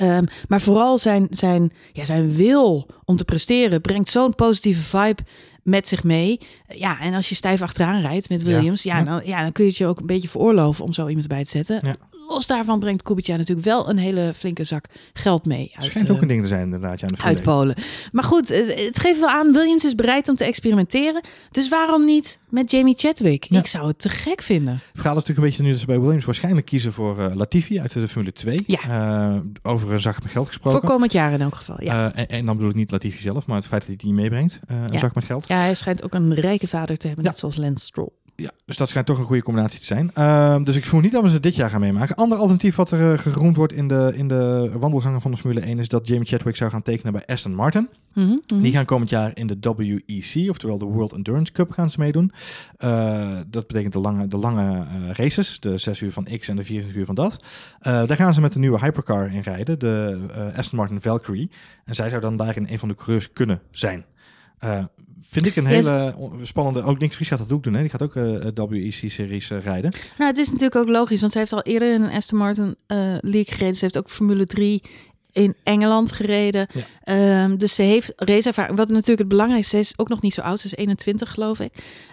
[0.03, 5.22] Um, maar vooral zijn, zijn, ja, zijn wil om te presteren brengt zo'n positieve vibe
[5.62, 6.40] met zich mee.
[6.68, 9.64] Ja, en als je stijf achteraan rijdt met Williams, ja, ja, Dan, ja dan kun
[9.64, 11.81] je het je ook een beetje veroorloven om zo iemand bij te zetten.
[11.83, 11.96] Ja
[12.30, 15.72] los daarvan brengt Kubica natuurlijk wel een hele flinke zak geld mee.
[15.74, 17.00] Uit, Schijnt ook een ding te zijn inderdaad.
[17.00, 17.74] Ja, de uit Polen.
[18.12, 21.22] Maar goed, het, het, geeft wel aan, Williams is bereid om te experimenteren.
[21.50, 23.44] Dus waarom niet met Jamie Chadwick?
[23.44, 23.58] Ja.
[23.58, 24.72] Ik zou het te gek vinden.
[24.72, 27.34] Het verhaal is natuurlijk een beetje nu dat ze bij Williams waarschijnlijk kiezen voor uh,
[27.34, 28.62] Latifi uit de Formule 2.
[28.66, 28.78] Ja.
[29.32, 30.80] Uh, over een zak met geld gesproken.
[30.80, 32.12] Voor komend jaar in elk geval, ja.
[32.12, 34.12] Uh, en, en, dan bedoel ik niet Latifi zelf, maar het feit dat hij die
[34.12, 34.98] meebrengt, een ja.
[34.98, 35.48] zak met geld.
[35.48, 38.10] Ja, hij schijnt ook een rijke vader te hebben, net zoals Lance Stroll.
[38.40, 40.11] Ja, dus dat schijnt toch een goede combinatie te zijn.
[40.18, 42.16] Uh, dus ik vermoed niet dat we ze dit jaar gaan meemaken.
[42.16, 45.61] Ander alternatief wat er uh, geroemd wordt in de, in de wandelgangen van de Formule
[45.61, 47.81] 1 is dat Jamie Chadwick zou gaan tekenen bij Aston Martin.
[47.81, 48.62] Mm -hmm, mm -hmm.
[48.62, 52.33] Die gaan komend jaar in de WEC, oftewel de World Endurance Cup, gaan ze meedoen.
[52.79, 56.64] Uh, dat betekent de lange, de lange races, de 6 uur van X en de
[56.64, 57.44] 24 uur van dat.
[57.83, 61.50] Uh, daar gaan ze met de nieuwe hypercar in rijden, de uh, Aston Martin Valkyrie.
[61.85, 64.05] En zij zou dan daarin een van de coureurs kunnen zijn.
[64.64, 64.85] Uh,
[65.20, 66.48] vind ik een hele yes.
[66.48, 66.83] spannende.
[66.83, 67.74] Ook Nick Vries gaat dat ook doen.
[67.74, 67.80] Hè?
[67.80, 69.90] Die gaat ook uh, WEC-series uh, rijden.
[70.18, 72.66] Nou, het is natuurlijk ook logisch, want ze heeft al eerder in een Aston Martin
[72.66, 73.74] uh, League gereden.
[73.76, 74.83] Ze heeft ook Formule 3
[75.33, 76.66] in Engeland gereden.
[77.04, 77.44] Ja.
[77.44, 78.76] Um, dus ze heeft raceervaring.
[78.76, 80.61] Wat natuurlijk het belangrijkste is, ook nog niet zo oud.
[80.61, 81.72] Ze is 21, geloof ik.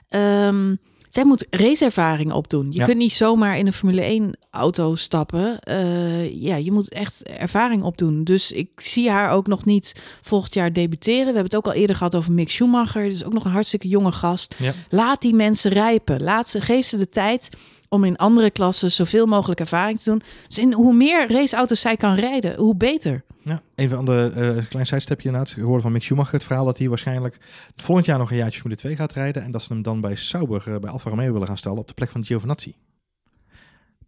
[0.10, 0.80] Um,
[1.18, 2.72] zij moet raceervaring opdoen.
[2.72, 2.86] Je Ja.
[2.86, 5.60] kunt niet zomaar in een Formule 1 auto stappen.
[5.70, 8.24] Uh, ja, je moet echt ervaring opdoen.
[8.24, 11.20] Dus ik zie haar ook nog niet volgend jaar debuteren.
[11.20, 13.10] We hebben het ook al eerder gehad over Mick Schumacher.
[13.10, 14.56] Dus ook nog een hartstikke jonge gast.
[14.58, 14.74] Ja.
[14.90, 16.24] Laat die mensen rijpen.
[16.24, 17.50] Laat ze, geef ze de tijd
[17.90, 20.22] om in andere klassen zoveel mogelijk ervaring te doen.
[20.48, 23.24] Dus in, hoe meer raceauto's zij kan rijden, hoe beter.
[23.48, 25.56] Ja, even aan de uh, klein sidestepje inderdaad.
[25.58, 27.38] Ik hoorde van Mick Schumacher het verhaal dat hij waarschijnlijk
[27.76, 29.44] volgend jaar nog een jaartje Formule 2 gaat rijden.
[29.44, 31.88] En dat ze hem dan bij Sauber, uh, bij Alfa Romeo willen gaan stellen op
[31.88, 32.76] de plek van Giovinazzi.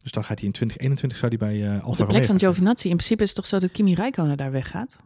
[0.02, 2.26] Dus dan gaat hij in 2021 zou hij bij uh, Alfa Op de Romeo plek
[2.30, 2.90] van Giovinazzi.
[2.90, 4.98] In principe is het toch zo dat Kimi Räikkönen daar weggaat?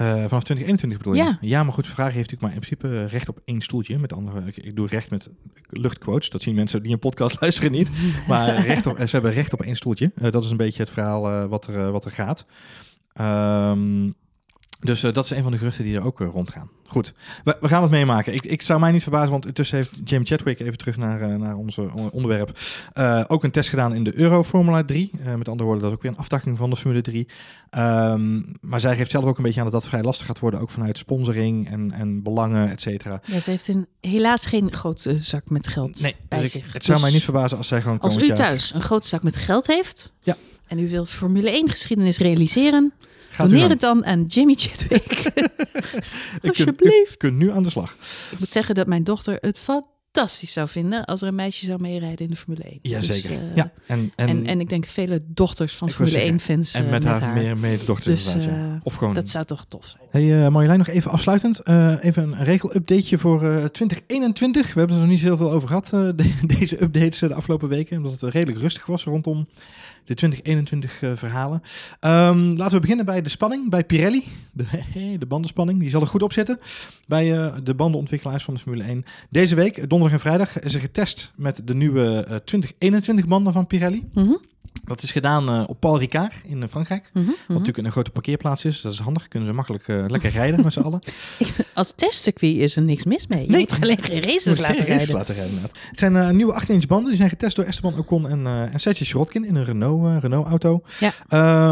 [0.00, 1.22] Uh, vanaf 2021 bedoel je?
[1.22, 1.38] Ja.
[1.40, 3.98] ja, maar goed, Ferrari heeft natuurlijk maar in principe recht op één stoeltje.
[3.98, 5.28] Met andere, ik, ik doe recht met
[5.68, 6.30] luchtquotes.
[6.30, 7.90] Dat zien mensen die een podcast luisteren niet.
[8.28, 10.12] Maar recht op, ze hebben recht op één stoeltje.
[10.22, 12.46] Uh, dat is een beetje het verhaal uh, wat, er, wat er gaat.
[13.20, 14.14] Um,
[14.82, 16.70] dus uh, dat is een van de geruchten die er ook uh, rondgaan.
[16.86, 17.12] Goed,
[17.44, 18.34] we, we, gaan het meemaken.
[18.34, 21.36] Ik, ik zou mij niet verbazen, want intussen heeft James Chadwick, even terug naar, uh,
[21.36, 22.58] naar onze onderwerp,
[23.26, 25.10] ook een test gedaan in de Euro Formula 3.
[25.36, 27.28] met andere woorden, dat is ook weer een aftakking van de Formule 3.
[27.70, 30.60] Um, maar zij geeft zelf ook een beetje aan dat dat vrij lastig gaat worden,
[30.60, 33.20] ook vanuit sponsoring en, en belangen, et cetera.
[33.24, 36.66] Ja, ze heeft een, helaas geen grote zak met geld nee, bij dus zich.
[36.66, 38.36] Ik, het zou mij niet verbazen als zij gewoon Als u jaar...
[38.36, 40.36] thuis een grote zak met geld heeft Ja.
[40.72, 42.92] En u wilt Formule 1 geschiedenis realiseren...
[43.30, 45.32] Gaat Doneer het dan aan Jimmy Chadwick.
[46.48, 47.16] Alsjeblieft.
[47.16, 47.96] kunt nu aan de slag.
[48.30, 51.80] Ik moet zeggen dat mijn dochter het fantastisch zou vinden als er een meisje zou
[51.80, 52.78] meerijden in de Formule 1.
[52.82, 53.28] Jazeker.
[53.28, 56.40] Dus, uh, ja, en, en, en, en ik denk vele dochters van Formule zeggen, 1
[56.40, 58.74] fans en uh, met, met haar, meer mededochters Dus, inderdaad, ja.
[58.74, 59.14] uh, Of gewoon...
[59.14, 60.26] Dat zou toch tof zijn.
[60.28, 61.66] Hey Marjolein, nog even afsluitend.
[62.00, 64.72] Even een regel-updateje voor uh, 2021.
[64.72, 67.96] We hebben er nog niet heel veel over gehad, de, deze updates de afgelopen weken.
[67.96, 69.46] Omdat het redelijk rustig was rondom
[70.04, 71.62] de 2021 uh, verhalen.
[72.00, 74.24] Um, laten we beginnen bij de spanning, bij Pirelli.
[74.52, 74.64] De,
[75.18, 76.58] de bandenspanning, die zal er goed op zitten.
[77.06, 79.04] Bij uh, de bandenontwikkelaars van de Formule 1.
[79.30, 83.66] Deze week, donderdag en vrijdag, is er getest met de nieuwe uh, 2021 banden van
[83.66, 84.08] Pirelli.
[84.12, 84.38] Mm.
[84.94, 87.10] Dat is gedaan uh, op Paul Ricard in Frankrijk.
[87.12, 88.80] Mm -hmm, Wat natuurlijk een grote parkeerplaats is.
[88.80, 89.28] Dat is handig.
[89.28, 91.00] Kunnen ze makkelijk uh, lekker rijden met z'n allen.
[91.74, 93.42] Als testcircuit is er niks mis mee.
[93.44, 93.60] Je Nee.
[93.60, 95.14] moet alleen geen races Moet laten geen races rijden.
[95.16, 95.58] laten rijden.
[95.62, 97.06] Het zijn uh, nieuwe 8-inch banden.
[97.08, 100.46] Die zijn getest door Esteban Ocon en, uh, en Sergio Sirotkin in een Renault, Renault
[100.46, 100.82] auto.
[101.00, 101.12] Ja.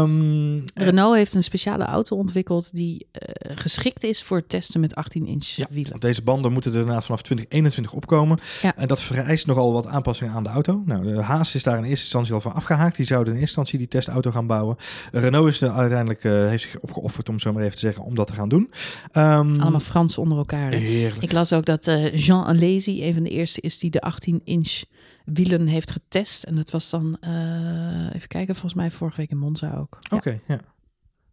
[0.01, 3.07] Um, Renault heeft een speciale auto ontwikkeld die
[3.55, 5.99] geschikt is voor testen met 18 inch ja, wielen.
[5.99, 8.39] deze banden moeten er inderdaad vanaf 2021 opkomen.
[8.61, 8.75] Ja.
[8.75, 10.81] En dat vereist nogal wat aanpassingen aan de auto.
[10.85, 12.95] Nou, de Haas is daar in eerste instantie al van afgehaakt.
[12.95, 14.75] Die zouden in eerste instantie die testauto gaan bouwen.
[15.11, 18.15] Renault is er uiteindelijk, eh, heeft zich opgeofferd, om zo maar even te zeggen, om
[18.15, 18.71] dat te gaan doen.
[19.11, 20.71] Ehm, Allemaal Frans onder elkaar.
[20.71, 21.23] Heerlijk.
[21.23, 24.83] Ik las ook dat eh, Jean Alesi een van de eerste is die de 18-inch
[25.25, 26.43] wielen heeft getest.
[26.43, 29.97] En dat was dan, eh, even kijken, volgens mij vorige week in Monza ook.
[29.99, 30.17] Ja.
[30.17, 30.59] Oké, ja.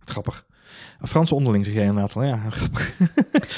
[0.04, 0.46] Grappig.
[1.02, 2.22] Franse onderling zeg jij inderdaad al.
[2.24, 2.92] Ja, grappig.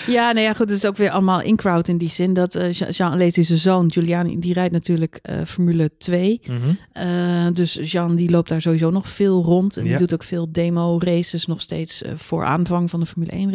[0.06, 0.68] Ja, nou ja, goed.
[0.68, 2.34] Het is ook weer allemaal in-crowd in die zin.
[2.34, 6.40] Dat eh, Jean- Alesi, zijn zoon, Giuliani, die rijdt natuurlijk eh, Formule 2.
[6.46, 6.56] Mhm.
[6.92, 9.76] Eh, dus Jean die loopt daar sowieso nog veel rond.
[9.76, 9.98] En die Ja.
[9.98, 13.50] doet ook veel demo races nog steeds voor aanvang van de Formule 1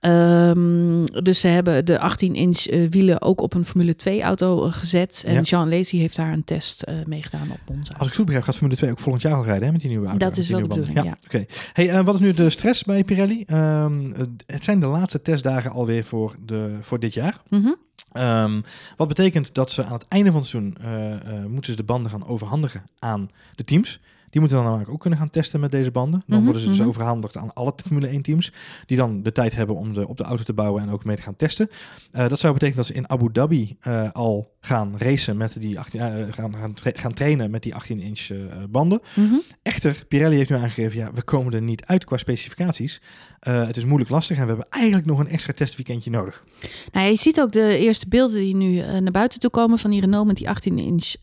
[0.00, 5.22] Ehm, dus ze hebben de 18-inch wielen ook op een Formule 2 auto eh, gezet.
[5.26, 5.40] En Ja.
[5.40, 7.94] Jean Lacey heeft daar een test eh meegedaan op Monza.
[7.96, 9.90] Als ik goed begrijp, gaat Formule 2 ook volgend jaar al rijden hè, met die
[9.90, 10.26] nieuwe auto.
[10.26, 11.16] Dat is wel de bedoeling, banden.
[11.26, 11.44] Oké.
[11.72, 13.42] Hey, eh, wat is nu de stress bij Pirelli?
[13.46, 14.12] Ehm,
[14.46, 17.40] het zijn de laatste testdagen alweer voor, de, voor dit jaar.
[17.48, 17.68] Mhm.
[18.12, 18.60] Ehm,
[18.96, 21.84] wat betekent dat ze aan het einde van het seizoen eh, eh, moeten ze de
[21.84, 24.00] banden gaan overhandigen aan de teams.
[24.30, 26.22] Die moeten dan namelijk ook kunnen gaan testen met deze banden.
[26.26, 26.88] Dan Mhm, worden ze dus mhm.
[26.88, 28.52] overhandigd aan alle Formule 1 teams.
[28.86, 31.16] Die dan de tijd hebben om de, op de auto te bouwen en ook mee
[31.16, 31.68] te gaan testen.
[32.10, 35.78] Eh, dat zou betekenen dat ze in Abu Dhabi eh, al gaan racen met die
[35.78, 38.28] 18, eh, gaan, gaan, tra- gaan trainen met die 18 inch
[38.70, 39.00] banden.
[39.14, 39.34] Mhm.
[39.62, 43.00] Echter, Pirelli heeft nu aangegeven, ja, we komen er niet uit qua specificaties.
[43.40, 46.44] Het is moeilijk lastig en we hebben eigenlijk nog een extra testweekendje nodig.
[46.92, 50.00] Nou, je ziet ook de eerste beelden die nu naar buiten toe komen van die
[50.00, 51.14] Renault met die 18-inch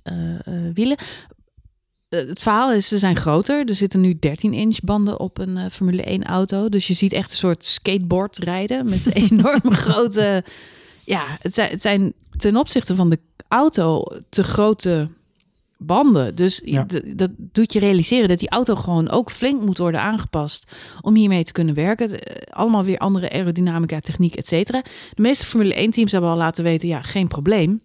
[0.74, 0.98] wielen.
[2.10, 3.66] Eh, het verhaal is, ze zijn groter.
[3.70, 6.70] Er zitten nu 13-inch banden op een eh, Formule 1 auto.
[6.70, 10.44] Dus je ziet echt een soort skateboard rijden met enorme grote...
[11.04, 15.08] Ja, het zijn, het zijn ten opzichte van de auto te grote
[15.78, 16.36] banden.
[16.36, 16.86] Dus Ja.
[17.16, 21.44] dat doet je realiseren dat die auto gewoon ook flink moet worden aangepast om hiermee
[21.44, 22.20] te kunnen werken.
[22.22, 24.82] Eh, Allemaal weer andere aerodynamica, techniek, et cetera.
[25.14, 27.82] De meeste Formule 1 teams hebben al laten weten, ja, geen probleem.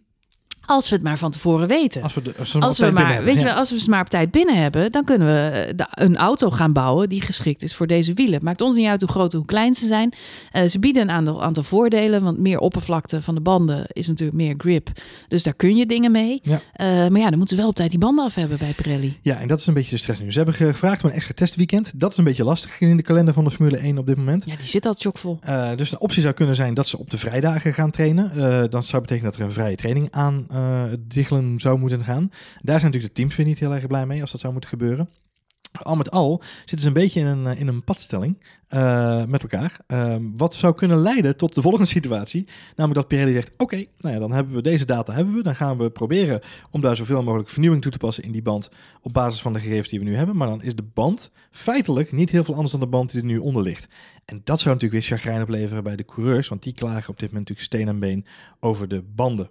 [0.71, 2.03] Als we het maar van tevoren weten.
[2.03, 3.91] Als we, de, als we, Als we maar, weet je hebben, wel, als we ze
[3.91, 7.23] maar op tijd binnen hebben, dan kunnen we eh, de- een auto gaan bouwen die
[7.23, 8.41] geschikt is voor deze wielen.
[8.45, 10.13] Maakt ons niet uit hoe groot of hoe klein ze zijn.
[10.51, 14.37] Eh, ze bieden een aantal, aantal voordelen, want meer oppervlakte van de banden is natuurlijk
[14.39, 14.89] meer grip.
[15.29, 16.41] Dus daar kun je dingen mee.
[16.43, 16.61] Ja.
[16.73, 19.19] Eh, maar ja, dan moeten ze wel op tijd die banden af hebben bij Pirelli.
[19.23, 20.31] Ja, en dat is een beetje de stress nu.
[20.33, 21.93] Ze hebben gevraagd om een extra testweekend.
[21.95, 24.45] Dat is een beetje lastig in de kalender van de Formule 1 op dit moment.
[24.47, 25.39] Ja, die zit al chockvol.
[25.77, 28.31] Dus een optie zou kunnen zijn dat ze op de vrijdagen gaan trainen.
[28.71, 30.47] Dat zou betekenen dat er een vrije training aan
[30.91, 32.29] het diggelen zou moeten gaan.
[32.61, 34.71] Daar zijn natuurlijk de teams weer niet heel erg blij mee als dat zou moeten
[34.71, 35.09] gebeuren.
[35.73, 39.43] Al met al zitten ze een beetje in een, eh, in een padstelling eh, met
[39.43, 39.79] elkaar.
[39.87, 42.47] Ehm, wat zou kunnen leiden tot de volgende situatie.
[42.77, 45.43] Namelijk dat Pirelli zegt, oké, nou ja, dan hebben we deze data hebben we.
[45.43, 48.71] Dan gaan we proberen om daar zoveel mogelijk vernieuwing toe te passen in die band.
[49.03, 50.37] Op basis van de gegevens die we nu hebben.
[50.37, 53.27] Maar dan is de band feitelijk niet heel veel anders dan de band die er
[53.27, 53.89] nu onder ligt.
[54.25, 56.49] En dat zou natuurlijk weer chagrijn opleveren bij de coureurs.
[56.49, 58.27] Want die klagen op dit moment natuurlijk steen en been
[58.61, 59.51] over de banden.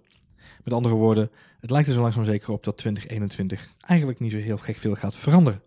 [0.69, 1.29] Met andere woorden,
[1.59, 4.95] het lijkt er zo langzaam zeker op dat 2021 eigenlijk niet zo heel gek veel
[4.95, 5.61] gaat veranderen.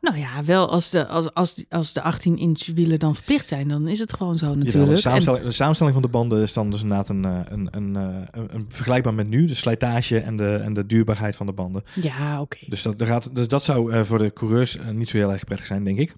[0.00, 3.88] Nou ja, wel als de, als, als, als de 18-inch wielen dan verplicht zijn, dan
[3.88, 4.86] is het gewoon zo natuurlijk.
[4.86, 7.68] de, En- samenstelling, de samenstelling van de banden is dan dus inderdaad een, eh, een,
[7.70, 9.46] een, eh, een, een vergelijkbaar met nu.
[9.46, 11.82] De slijtage en de, en de duurbaarheid van de banden.
[11.94, 12.58] ja, oké.
[12.66, 15.66] Dus dat, gaat, dus dat zou eh, voor de coureurs niet zo heel erg prettig
[15.66, 16.14] zijn, denk ik.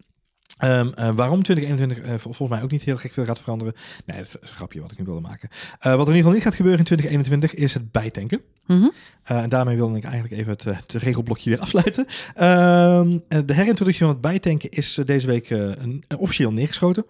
[0.62, 3.75] Ehm, eh, waarom 2021 eh, vol- volgens mij ook niet heel gek veel gaat veranderen.
[4.07, 5.48] Nee, dat is een grapje wat ik nu wilde maken.
[5.53, 8.40] Eh, wat er in ieder geval niet gaat gebeuren in 2021 is het bijtanken.
[8.66, 8.88] Mhm.
[9.22, 12.07] En daarmee wilde ik eigenlijk even het, het regelblokje weer afsluiten.
[12.35, 17.05] Ehm, eh, de herintroductie van het bijtanken is deze week een, officieel neergeschoten.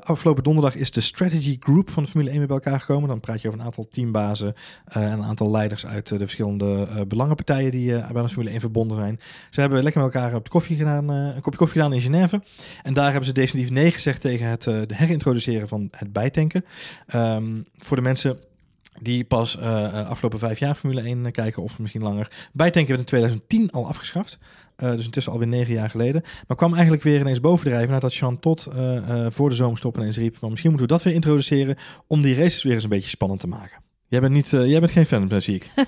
[0.00, 3.08] Afgelopen donderdag is de strategy group van de Formule 1 weer bij elkaar gekomen.
[3.08, 7.70] Dan praat je over een aantal teambazen en een aantal leiders uit de verschillende belangenpartijen
[7.70, 9.20] die bij de Formule 1 verbonden zijn.
[9.50, 12.40] Ze hebben lekker met elkaar op de koffie gedaan, een kopje koffie gedaan in Genève.
[12.82, 16.64] En daar hebben ze definitief nee gezegd tegen het eh, herintroduceren van het bijtanken.
[17.06, 18.38] Ehm, voor de mensen
[19.02, 22.30] die pas eh, afgelopen vijf jaar Formule 1 kijken of misschien langer.
[22.52, 24.38] Bijtanken werd in 2010 al afgeschaft.
[24.76, 26.22] Eh, dus intussen alweer negen jaar geleden.
[26.46, 30.16] Maar kwam eigenlijk weer ineens bovendrijven nadat Jean Todt eh, eh, voor de zomerstop ineens
[30.16, 30.40] riep.
[30.40, 33.40] Maar misschien moeten we dat weer introduceren om die races weer eens een beetje spannend
[33.40, 33.82] te maken.
[34.08, 35.66] Jij bent, niet, jij bent geen fan, zie ik.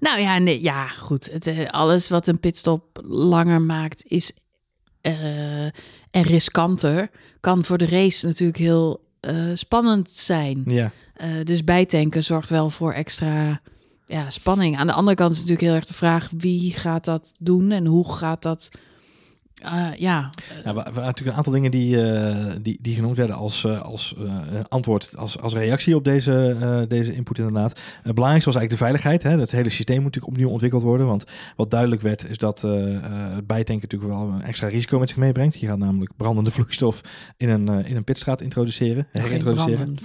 [0.00, 1.30] Nou ja, nee, ja, goed.
[1.32, 4.32] Het, alles wat een pitstop langer maakt is
[5.00, 5.64] eh,
[6.10, 7.10] en riskanter,
[7.40, 10.62] kan voor de race natuurlijk heel eh, spannend zijn.
[10.64, 13.60] Ja, Eh, dus bijtanken zorgt wel voor extra
[14.04, 14.76] ja, spanning.
[14.78, 17.86] Aan de andere kant is natuurlijk heel erg de vraag wie gaat dat doen en
[17.86, 18.68] hoe gaat dat
[19.64, 20.30] Uh, ja.
[20.64, 23.80] ja wa- wa- natuurlijk een aantal dingen die, eh, die, die genoemd werden als, eh,
[23.82, 26.56] als eh, antwoord, als, als reactie op deze,
[26.88, 27.78] deze input inderdaad.
[28.02, 29.22] Het belangrijkste was eigenlijk de veiligheid.
[29.22, 29.40] Hè.
[29.40, 31.06] Het hele systeem moet natuurlijk opnieuw ontwikkeld worden.
[31.06, 31.24] Want
[31.56, 35.60] wat duidelijk werd is dat het bijtanken natuurlijk wel een extra risico met zich meebrengt.
[35.60, 37.00] Je gaat namelijk brandende vloeistof
[37.36, 39.96] in een, in een pitstraat introduceren, herintroduceren.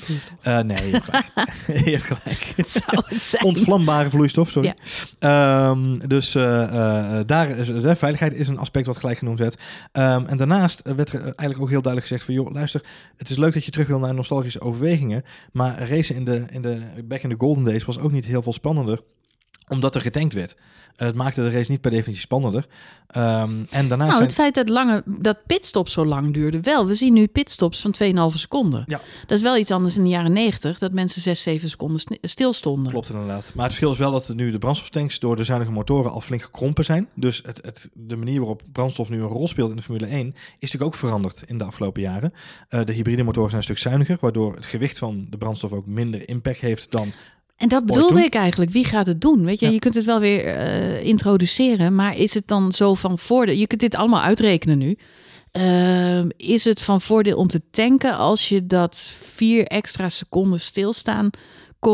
[0.66, 1.26] nee, je hebt gelijk.
[1.86, 2.54] je hebt gelijk.
[2.56, 3.44] Het zou het zijn.
[3.44, 4.74] Ontvlambare vloeistof, sorry.
[5.20, 5.70] Ja.
[5.70, 6.32] Ehm, dus
[7.26, 9.45] daar is de veiligheid is een aspect wat gelijk genoemd werd.
[9.92, 12.84] Ehm, en daarnaast werd er eigenlijk ook heel duidelijk gezegd van joh, luister,
[13.18, 16.62] het is leuk dat je terug wil naar nostalgische overwegingen, maar racen in de, in
[16.62, 19.00] de back in the golden days was ook niet heel veel spannender
[19.68, 20.56] omdat er getankt werd.
[20.96, 22.66] Eh, het maakte de race niet per definitie spannender.
[23.08, 24.24] Ehm, en daarnaast Nou, zijn...
[24.24, 26.88] het feit dat, lange, dat pitstop zo lang duurde wel.
[26.88, 27.92] We zien nu pitstops van
[28.32, 28.84] 2,5 seconden.
[28.86, 29.02] Ja.
[29.28, 32.18] Dat is wel iets anders in de jaren 90, dat mensen 6, 7 seconden sni-
[32.22, 32.92] stilstonden.
[32.92, 33.44] Klopt inderdaad.
[33.54, 36.42] Maar het verschil is wel dat nu de brandstoftanks door de zuinige motoren al flink
[36.42, 37.08] gekrompen zijn.
[37.14, 40.28] Dus het, het, de manier waarop brandstof nu een rol speelt in de Formule 1
[40.28, 42.34] is natuurlijk ook veranderd in de afgelopen jaren.
[42.70, 45.86] Eh, de hybride motoren zijn een stuk zuiniger, waardoor het gewicht van de brandstof ook
[45.86, 47.12] minder impact heeft dan
[47.58, 48.72] En dat bedoelde ik eigenlijk.
[48.72, 49.46] Wie gaat het doen?
[49.46, 49.72] Weet je, Ja.
[49.72, 53.56] je kunt het wel weer eh, introduceren, maar is het dan zo van voordeel?
[53.56, 54.98] Je kunt dit allemaal uitrekenen nu.
[55.52, 61.30] Ehm, is het van voordeel om te tanken als je dat vier extra seconden stilstaan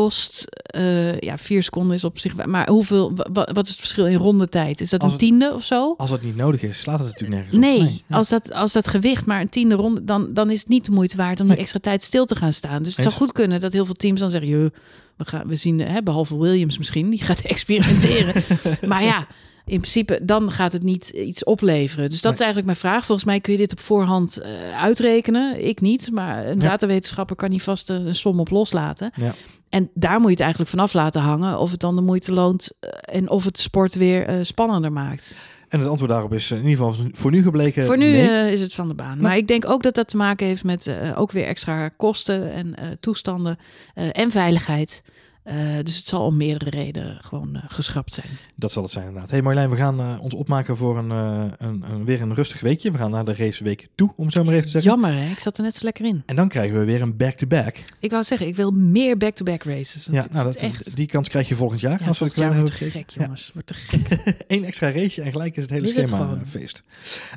[0.00, 0.44] kost?
[0.62, 2.46] Eh, ja, vier seconden is op zich.
[2.46, 3.14] Maar hoeveel?
[3.14, 4.80] wa- wa- Wat is het verschil in rondetijd?
[4.80, 5.94] Is dat Als een het- tiende of zo?
[5.96, 7.60] als het niet nodig is, slaat het natuurlijk nergens op.
[7.60, 8.16] Nee, Ja.
[8.16, 10.90] als, dat, als dat gewicht maar een tiende ronde, dan, dan is het niet de
[10.92, 11.54] moeite waard om Nee.
[11.54, 12.82] die extra tijd stil te gaan staan.
[12.82, 13.14] Dus het Eens.
[13.14, 14.70] zou goed kunnen dat heel veel teams dan zeggen, "Joh,
[15.16, 18.42] we, gaan, we zien, hè, behalve Williams misschien, die gaat experimenteren.
[18.88, 19.26] maar ja,
[19.64, 22.10] in principe, dan gaat het niet iets opleveren.
[22.10, 22.46] Dus dat is Nee.
[22.48, 23.06] eigenlijk mijn vraag.
[23.06, 24.50] Volgens mij kun je dit op voorhand eh,
[24.82, 25.66] uitrekenen.
[25.66, 26.68] Ik niet, maar een Ja.
[26.68, 29.10] datawetenschapper kan hier vast een, een som op loslaten.
[29.14, 29.34] Ja.
[29.72, 32.72] En daar moet je het eigenlijk vanaf laten hangen of het dan de moeite loont
[32.80, 35.36] eh, en of het sport weer eh, spannender maakt.
[35.68, 37.84] En het antwoord daarop is eh, in ieder geval voor nu gebleken.
[37.84, 38.52] Voor nu nee.
[38.52, 39.20] is het van de baan.
[39.20, 42.74] Maar ik denk ook dat dat te maken heeft met ook weer extra kosten en
[43.00, 43.58] toestanden
[43.94, 45.02] en veiligheid.
[45.42, 48.26] Eh, dus het zal om meerdere redenen gewoon eh, geschrapt zijn.
[48.54, 49.30] Dat zal het zijn inderdaad.
[49.30, 52.90] Hey Marjolein, we gaan eh, ons opmaken voor een, een, een, weer een rustig weekje.
[52.90, 54.90] We gaan naar de raceweek toe, om het zo maar even te zeggen.
[54.90, 56.22] Jammer hè, ik zat er net zo lekker in.
[56.26, 57.76] En dan krijgen we weer een back-to-back.
[57.98, 60.08] Ik wou zeggen, ik wil meer back-to-back races.
[60.10, 60.96] Ja, nou, dat, het echt.
[60.96, 62.00] die kans krijg je volgend jaar.
[62.00, 63.50] Ja, als we volgend het jaar wordt te gek, jongens.
[63.52, 64.34] Wordt te gek.
[64.46, 66.38] Eén extra race en gelijk is het hele Is het schema gewoon.
[66.38, 66.82] een feest.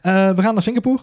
[0.02, 1.00] We gaan naar Singapore.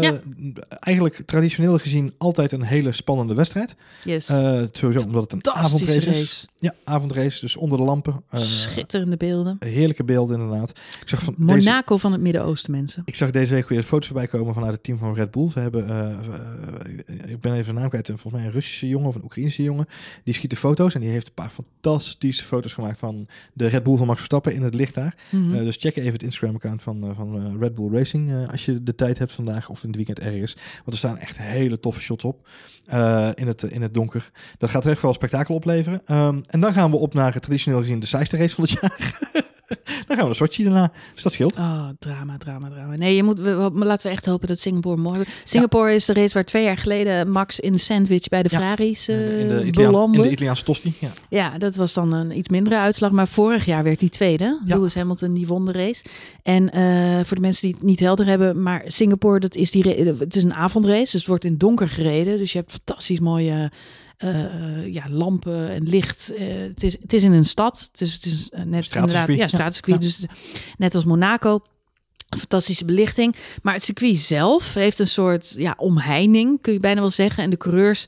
[0.00, 0.20] Ja.
[0.68, 3.76] Eigenlijk traditioneel gezien altijd een hele spannende wedstrijd.
[4.04, 4.26] Yes.
[4.72, 6.21] Sowieso omdat het een avondrace is.
[6.56, 8.22] Ja, avondrace, dus onder de lampen.
[8.30, 9.56] Eh, Schitterende beelden.
[9.58, 10.70] heerlijke beelden inderdaad.
[11.00, 13.02] Ik zag, van deze, Monaco van het Midden-Oosten, mensen.
[13.04, 15.48] ik zag deze week weer foto's voorbij komen vanuit het team van Red Bull.
[15.54, 19.08] We hebben, eh, eh, ik ben even de naam kwijt, volgens mij een Russische jongen
[19.08, 19.86] of een Oekraïnse jongen.
[20.24, 23.82] Die schiet de foto's en die heeft een paar fantastische foto's gemaakt van de Red
[23.82, 25.16] Bull van Max Verstappen in het licht daar.
[25.30, 25.64] Mhm.
[25.64, 29.32] Dus check even het Instagram-account van, van Red Bull Racing als je de tijd hebt
[29.32, 30.54] vandaag of in het weekend ergens.
[30.54, 32.48] Want er staan echt hele toffe shots op
[33.34, 34.30] in, het, in het donker.
[34.58, 36.02] Dat gaat echt wel spektakel opleveren.
[36.12, 38.72] Ehm, en dan gaan we op naar eh, traditioneel gezien de saaiste race van het
[38.80, 39.18] jaar.
[40.06, 40.92] dan gaan we naar Sochi daarna.
[41.14, 41.52] Dus dat scheelt.
[41.56, 42.96] Oh, drama, drama, drama.
[42.96, 45.30] Nee, je moet, we, laten we echt hopen dat Singapore mooi wordt.
[45.44, 48.58] Singapore is de race waar twee jaar geleden Max in de sandwich bij de Ja.
[48.58, 50.94] Ferraris in, eh de, in, de Italiaan- in de Italiaanse tosti.
[50.98, 51.08] Ja.
[51.28, 53.10] Ja, dat was dan een iets mindere uitslag.
[53.10, 54.60] Maar vorig jaar werd hij tweede.
[54.64, 56.04] Lewis Hamilton die won de race.
[56.42, 59.88] En eh, voor de mensen die het niet helder hebben, maar Singapore, dat is die
[60.18, 62.38] het is een avondrace, dus het wordt in donker gereden.
[62.38, 63.68] Dus je hebt fantastisch mooie eh,
[64.22, 66.32] eh, ja, lampen en licht.
[66.34, 69.34] Eh, het, is, het is in een stad, dus het is eh, net inderdaad ja,
[69.34, 69.48] Ja.
[69.48, 70.00] straatcircuit.
[70.00, 70.24] Dus
[70.78, 71.60] net als Monaco.
[72.38, 73.36] Fantastische belichting.
[73.62, 77.42] Maar het circuit zelf heeft een soort ja, omheining, kun je bijna wel zeggen.
[77.44, 78.06] En de coureurs,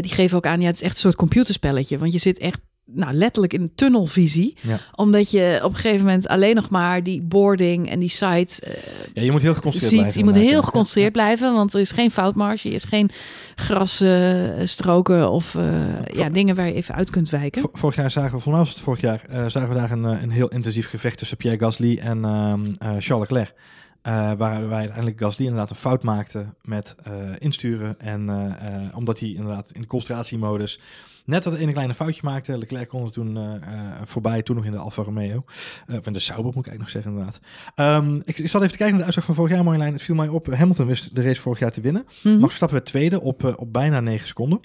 [0.00, 1.98] die geven ook aan, ja, het is echt een soort computerspelletje.
[1.98, 2.60] Want je zit echt
[2.92, 4.56] nou, letterlijk in een tunnelvisie.
[4.60, 4.78] Ja.
[4.94, 8.72] Omdat je op een gegeven moment alleen nog maar die boarding en die site eh,
[9.14, 10.00] ja, je moet heel geconcentreerd ziet.
[10.00, 10.18] blijven.
[10.20, 10.64] Je moet heel ja.
[10.66, 12.68] geconcentreerd blijven, want er is geen foutmarge.
[12.68, 13.10] Je hebt geen
[13.54, 15.64] grasstroken of eh,
[16.12, 17.60] ja, dingen waar je even uit kunt wijken.
[17.60, 20.22] Vor- Vorig jaar zagen we, volgens het vorig jaar, eh, zagen we daar een, eh,
[20.22, 23.54] een heel intensief gevecht tussen Pierre Gasly en ehm, eh, Charles Leclerc.
[24.02, 28.00] Eh, waar wij uiteindelijk Gasly inderdaad een fout maakte met eh, insturen.
[28.00, 30.80] En eh, omdat hij inderdaad in de concentratiemodus
[31.24, 32.58] net dat ene kleine foutje maakte.
[32.58, 33.60] Leclerc kon er toen
[34.04, 35.44] voorbij, toen nog in de Alfa Romeo.
[35.98, 37.40] Of in de Sauber moet ik eigenlijk nog zeggen inderdaad.
[37.74, 39.92] Ehm, ik, ik zat even te kijken naar de uitslag van vorig jaar, Marjolein.
[39.92, 42.04] Het viel mij op, Hamilton wist de race vorig jaar te winnen.
[42.22, 42.34] Mhm.
[42.34, 44.60] Max Verstappen werd tweede op, op bijna 9 seconden.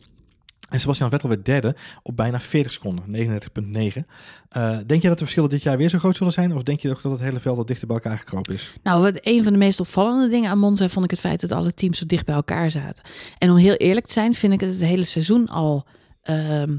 [0.70, 4.06] En Sebastian Vettel werd derde op bijna 40 seconden, 39,9.
[4.50, 6.56] Eh, denk je dat de verschillen dit jaar weer zo groot zullen zijn?
[6.56, 8.74] Of denk je toch dat het hele veld wat dichter bij elkaar gekropen is?
[8.84, 11.52] Nou, wat een van de meest opvallende dingen aan Monza vond ik het feit dat
[11.52, 13.04] alle teams zo dicht bij elkaar zaten.
[13.38, 15.86] En om heel eerlijk te zijn, vind ik het het hele seizoen al
[16.22, 16.78] ehm,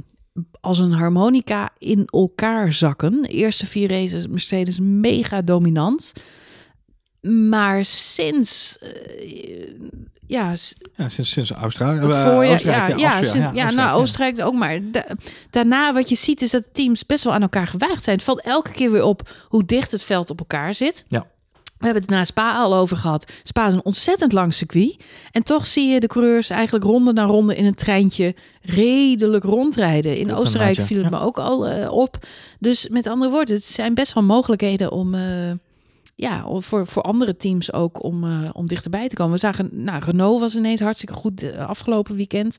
[0.61, 3.23] als een harmonica in elkaar zakken.
[3.23, 6.13] De eerste vier races Mercedes mega dominant.
[7.27, 8.79] Maar sinds...
[8.81, 9.69] eh,
[10.27, 10.55] ja,
[11.09, 11.99] sinds, sinds Australië.
[11.99, 14.01] eh, voorjaar, Oostenrijk, ja, ja, sinds- ja, nou.
[14.01, 14.81] Oostenrijk ook maar.
[14.91, 15.07] Da-
[15.51, 18.17] daarna wat je ziet is dat teams best wel aan elkaar gewaagd zijn.
[18.17, 21.05] Het valt elke keer weer op hoe dicht het veld op elkaar zit.
[21.09, 21.27] Ja.
[21.79, 23.33] We hebben het na Spa al over gehad.
[23.43, 24.97] Spa is een ontzettend lang circuit.
[25.31, 30.17] En toch zie je de coureurs eigenlijk ronde na ronde in een treintje redelijk rondrijden.
[30.17, 31.19] In Klopt, Oostenrijk viel het ja.
[31.19, 32.17] me ook al eh, op.
[32.59, 35.15] Dus met andere woorden, het zijn best wel mogelijkheden om...
[36.19, 39.33] ja, voor, voor andere teams ook om, eh, om dichterbij te komen.
[39.33, 42.57] We zagen, nou, Renault was ineens hartstikke goed eh, afgelopen weekend.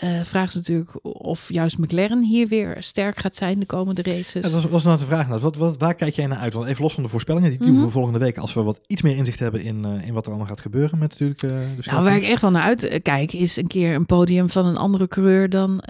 [0.00, 4.32] Eh vraag is natuurlijk of juist McLaren hier weer sterk gaat zijn de komende races.
[4.32, 5.28] Ja, dat was, was nou de vraag.
[5.28, 6.52] nou, Wat, wat, waar kijk jij naar uit?
[6.52, 7.84] Want even los van de voorspellingen, die doen Mhm.
[7.84, 10.48] we volgende week als we wat iets meer inzicht hebben in, in wat er allemaal
[10.48, 11.40] gaat gebeuren met natuurlijk.
[11.40, 14.48] de nou, waar ik echt wel naar uit eh, kijk, is een keer een podium
[14.50, 15.82] van een andere coureur dan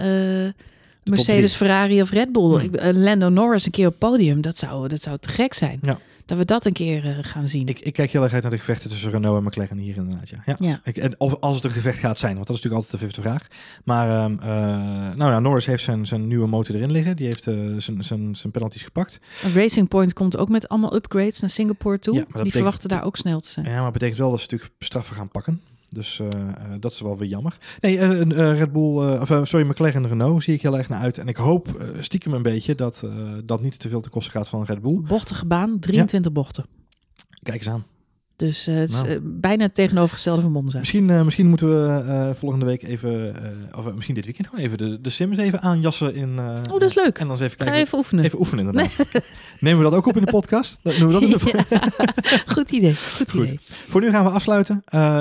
[1.03, 2.59] Mercedes, Ferrari of Red Bull.
[2.63, 5.79] Ik, eh, Lando Norris een keer op podium, dat zou, dat zou te gek zijn.
[5.81, 5.99] Ja.
[6.31, 7.67] Dat we dat een keer eh, gaan zien.
[7.67, 10.29] Ik, ik kijk heel erg uit naar de gevechten tussen Renault en McLaren hier inderdaad.
[10.29, 10.37] Ja.
[10.45, 10.55] Ja.
[10.57, 10.81] ja.
[10.83, 13.07] Ik, en of, als het een gevecht gaat zijn, want dat is natuurlijk altijd de
[13.11, 13.47] vijfde vraag.
[13.83, 17.15] Maar ehm, eh, nou ja, Norris heeft zijn, zijn nieuwe motor erin liggen.
[17.15, 19.19] Die heeft eh, zijn, zijn, zijn penalties gepakt.
[19.53, 22.13] Racing Point komt ook met allemaal upgrades naar Singapore toe.
[22.13, 23.65] Ja, maar dat Die betekent- verwachten daar ook snel te zijn.
[23.65, 25.61] Ja, maar het betekent wel dat ze natuurlijk straffen gaan pakken.
[25.93, 27.57] Dus eh, eh, dat is wel weer jammer.
[27.79, 31.01] Nee, een, eh, Red Bull, of sorry, McLaren en Renault zie ik heel erg naar
[31.01, 31.17] uit.
[31.17, 33.03] En ik hoop stiekem een beetje dat
[33.43, 35.01] dat niet te veel te kosten gaat van Red Bull.
[35.01, 36.65] Bochtige baan, 23 bochten.
[37.43, 37.85] Kijk eens aan.
[38.35, 39.07] Dus eh, het is Nou.
[39.09, 40.77] eh, bijna het tegenovergestelde van Monza.
[40.77, 43.35] Misschien, eh, misschien moeten we volgende week even,
[43.77, 46.39] of misschien dit weekend gewoon even de, de Sims even aanjassen in.
[46.39, 47.17] Oh, dat is leuk.
[47.17, 47.81] En dan eens even Ga kijken.
[47.81, 48.23] even oefenen.
[48.25, 48.95] Even oefenen inderdaad.
[49.59, 50.77] Nemen we dat ook op in de podcast?
[50.81, 52.95] Doen we dat in de Ja, goed idee.
[52.95, 53.43] Goed, Goed.
[53.47, 53.59] idee.
[53.61, 54.75] Voor nu gaan we afsluiten.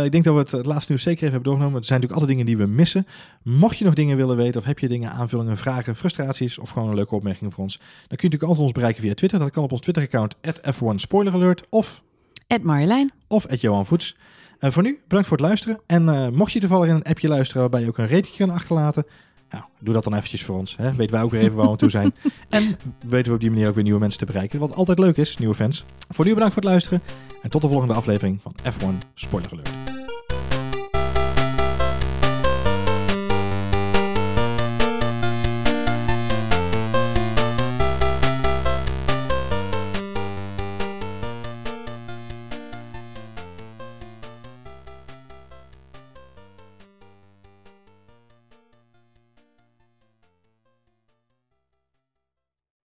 [0.04, 1.80] Ik denk dat we het, het laatste nieuws zeker even hebben doorgenomen.
[1.80, 3.06] Er zijn natuurlijk altijd dingen die we missen.
[3.42, 6.88] Mocht je nog dingen willen weten of heb je dingen, aanvullingen, vragen, frustraties of gewoon
[6.88, 9.38] een leuke opmerking voor ons, dan kun je natuurlijk altijd ons bereiken via Twitter.
[9.38, 10.34] Dat kan op ons Twitter-account
[10.74, 12.02] @f1spoileralert of
[12.50, 13.12] Ed Marjolein.
[13.26, 14.16] of Johan Voets.
[14.58, 15.80] En voor nu, bedankt voor het luisteren.
[15.86, 18.50] En eh, mocht je toevallig in een appje luisteren waarbij je ook een rating kan
[18.50, 19.04] achterlaten,
[19.50, 20.76] nou, doe dat dan eventjes voor ons.
[20.76, 20.94] Hè?
[20.94, 22.14] Weten wij ook weer even waar we aan toe zijn.
[22.48, 22.76] en
[23.06, 24.58] weten we op die manier ook weer nieuwe mensen te bereiken.
[24.60, 25.84] Wat altijd leuk is, nieuwe fans.
[26.08, 27.02] Voor nu bedankt voor het luisteren.
[27.42, 29.99] En tot de volgende aflevering van F1 Spoiler Alert.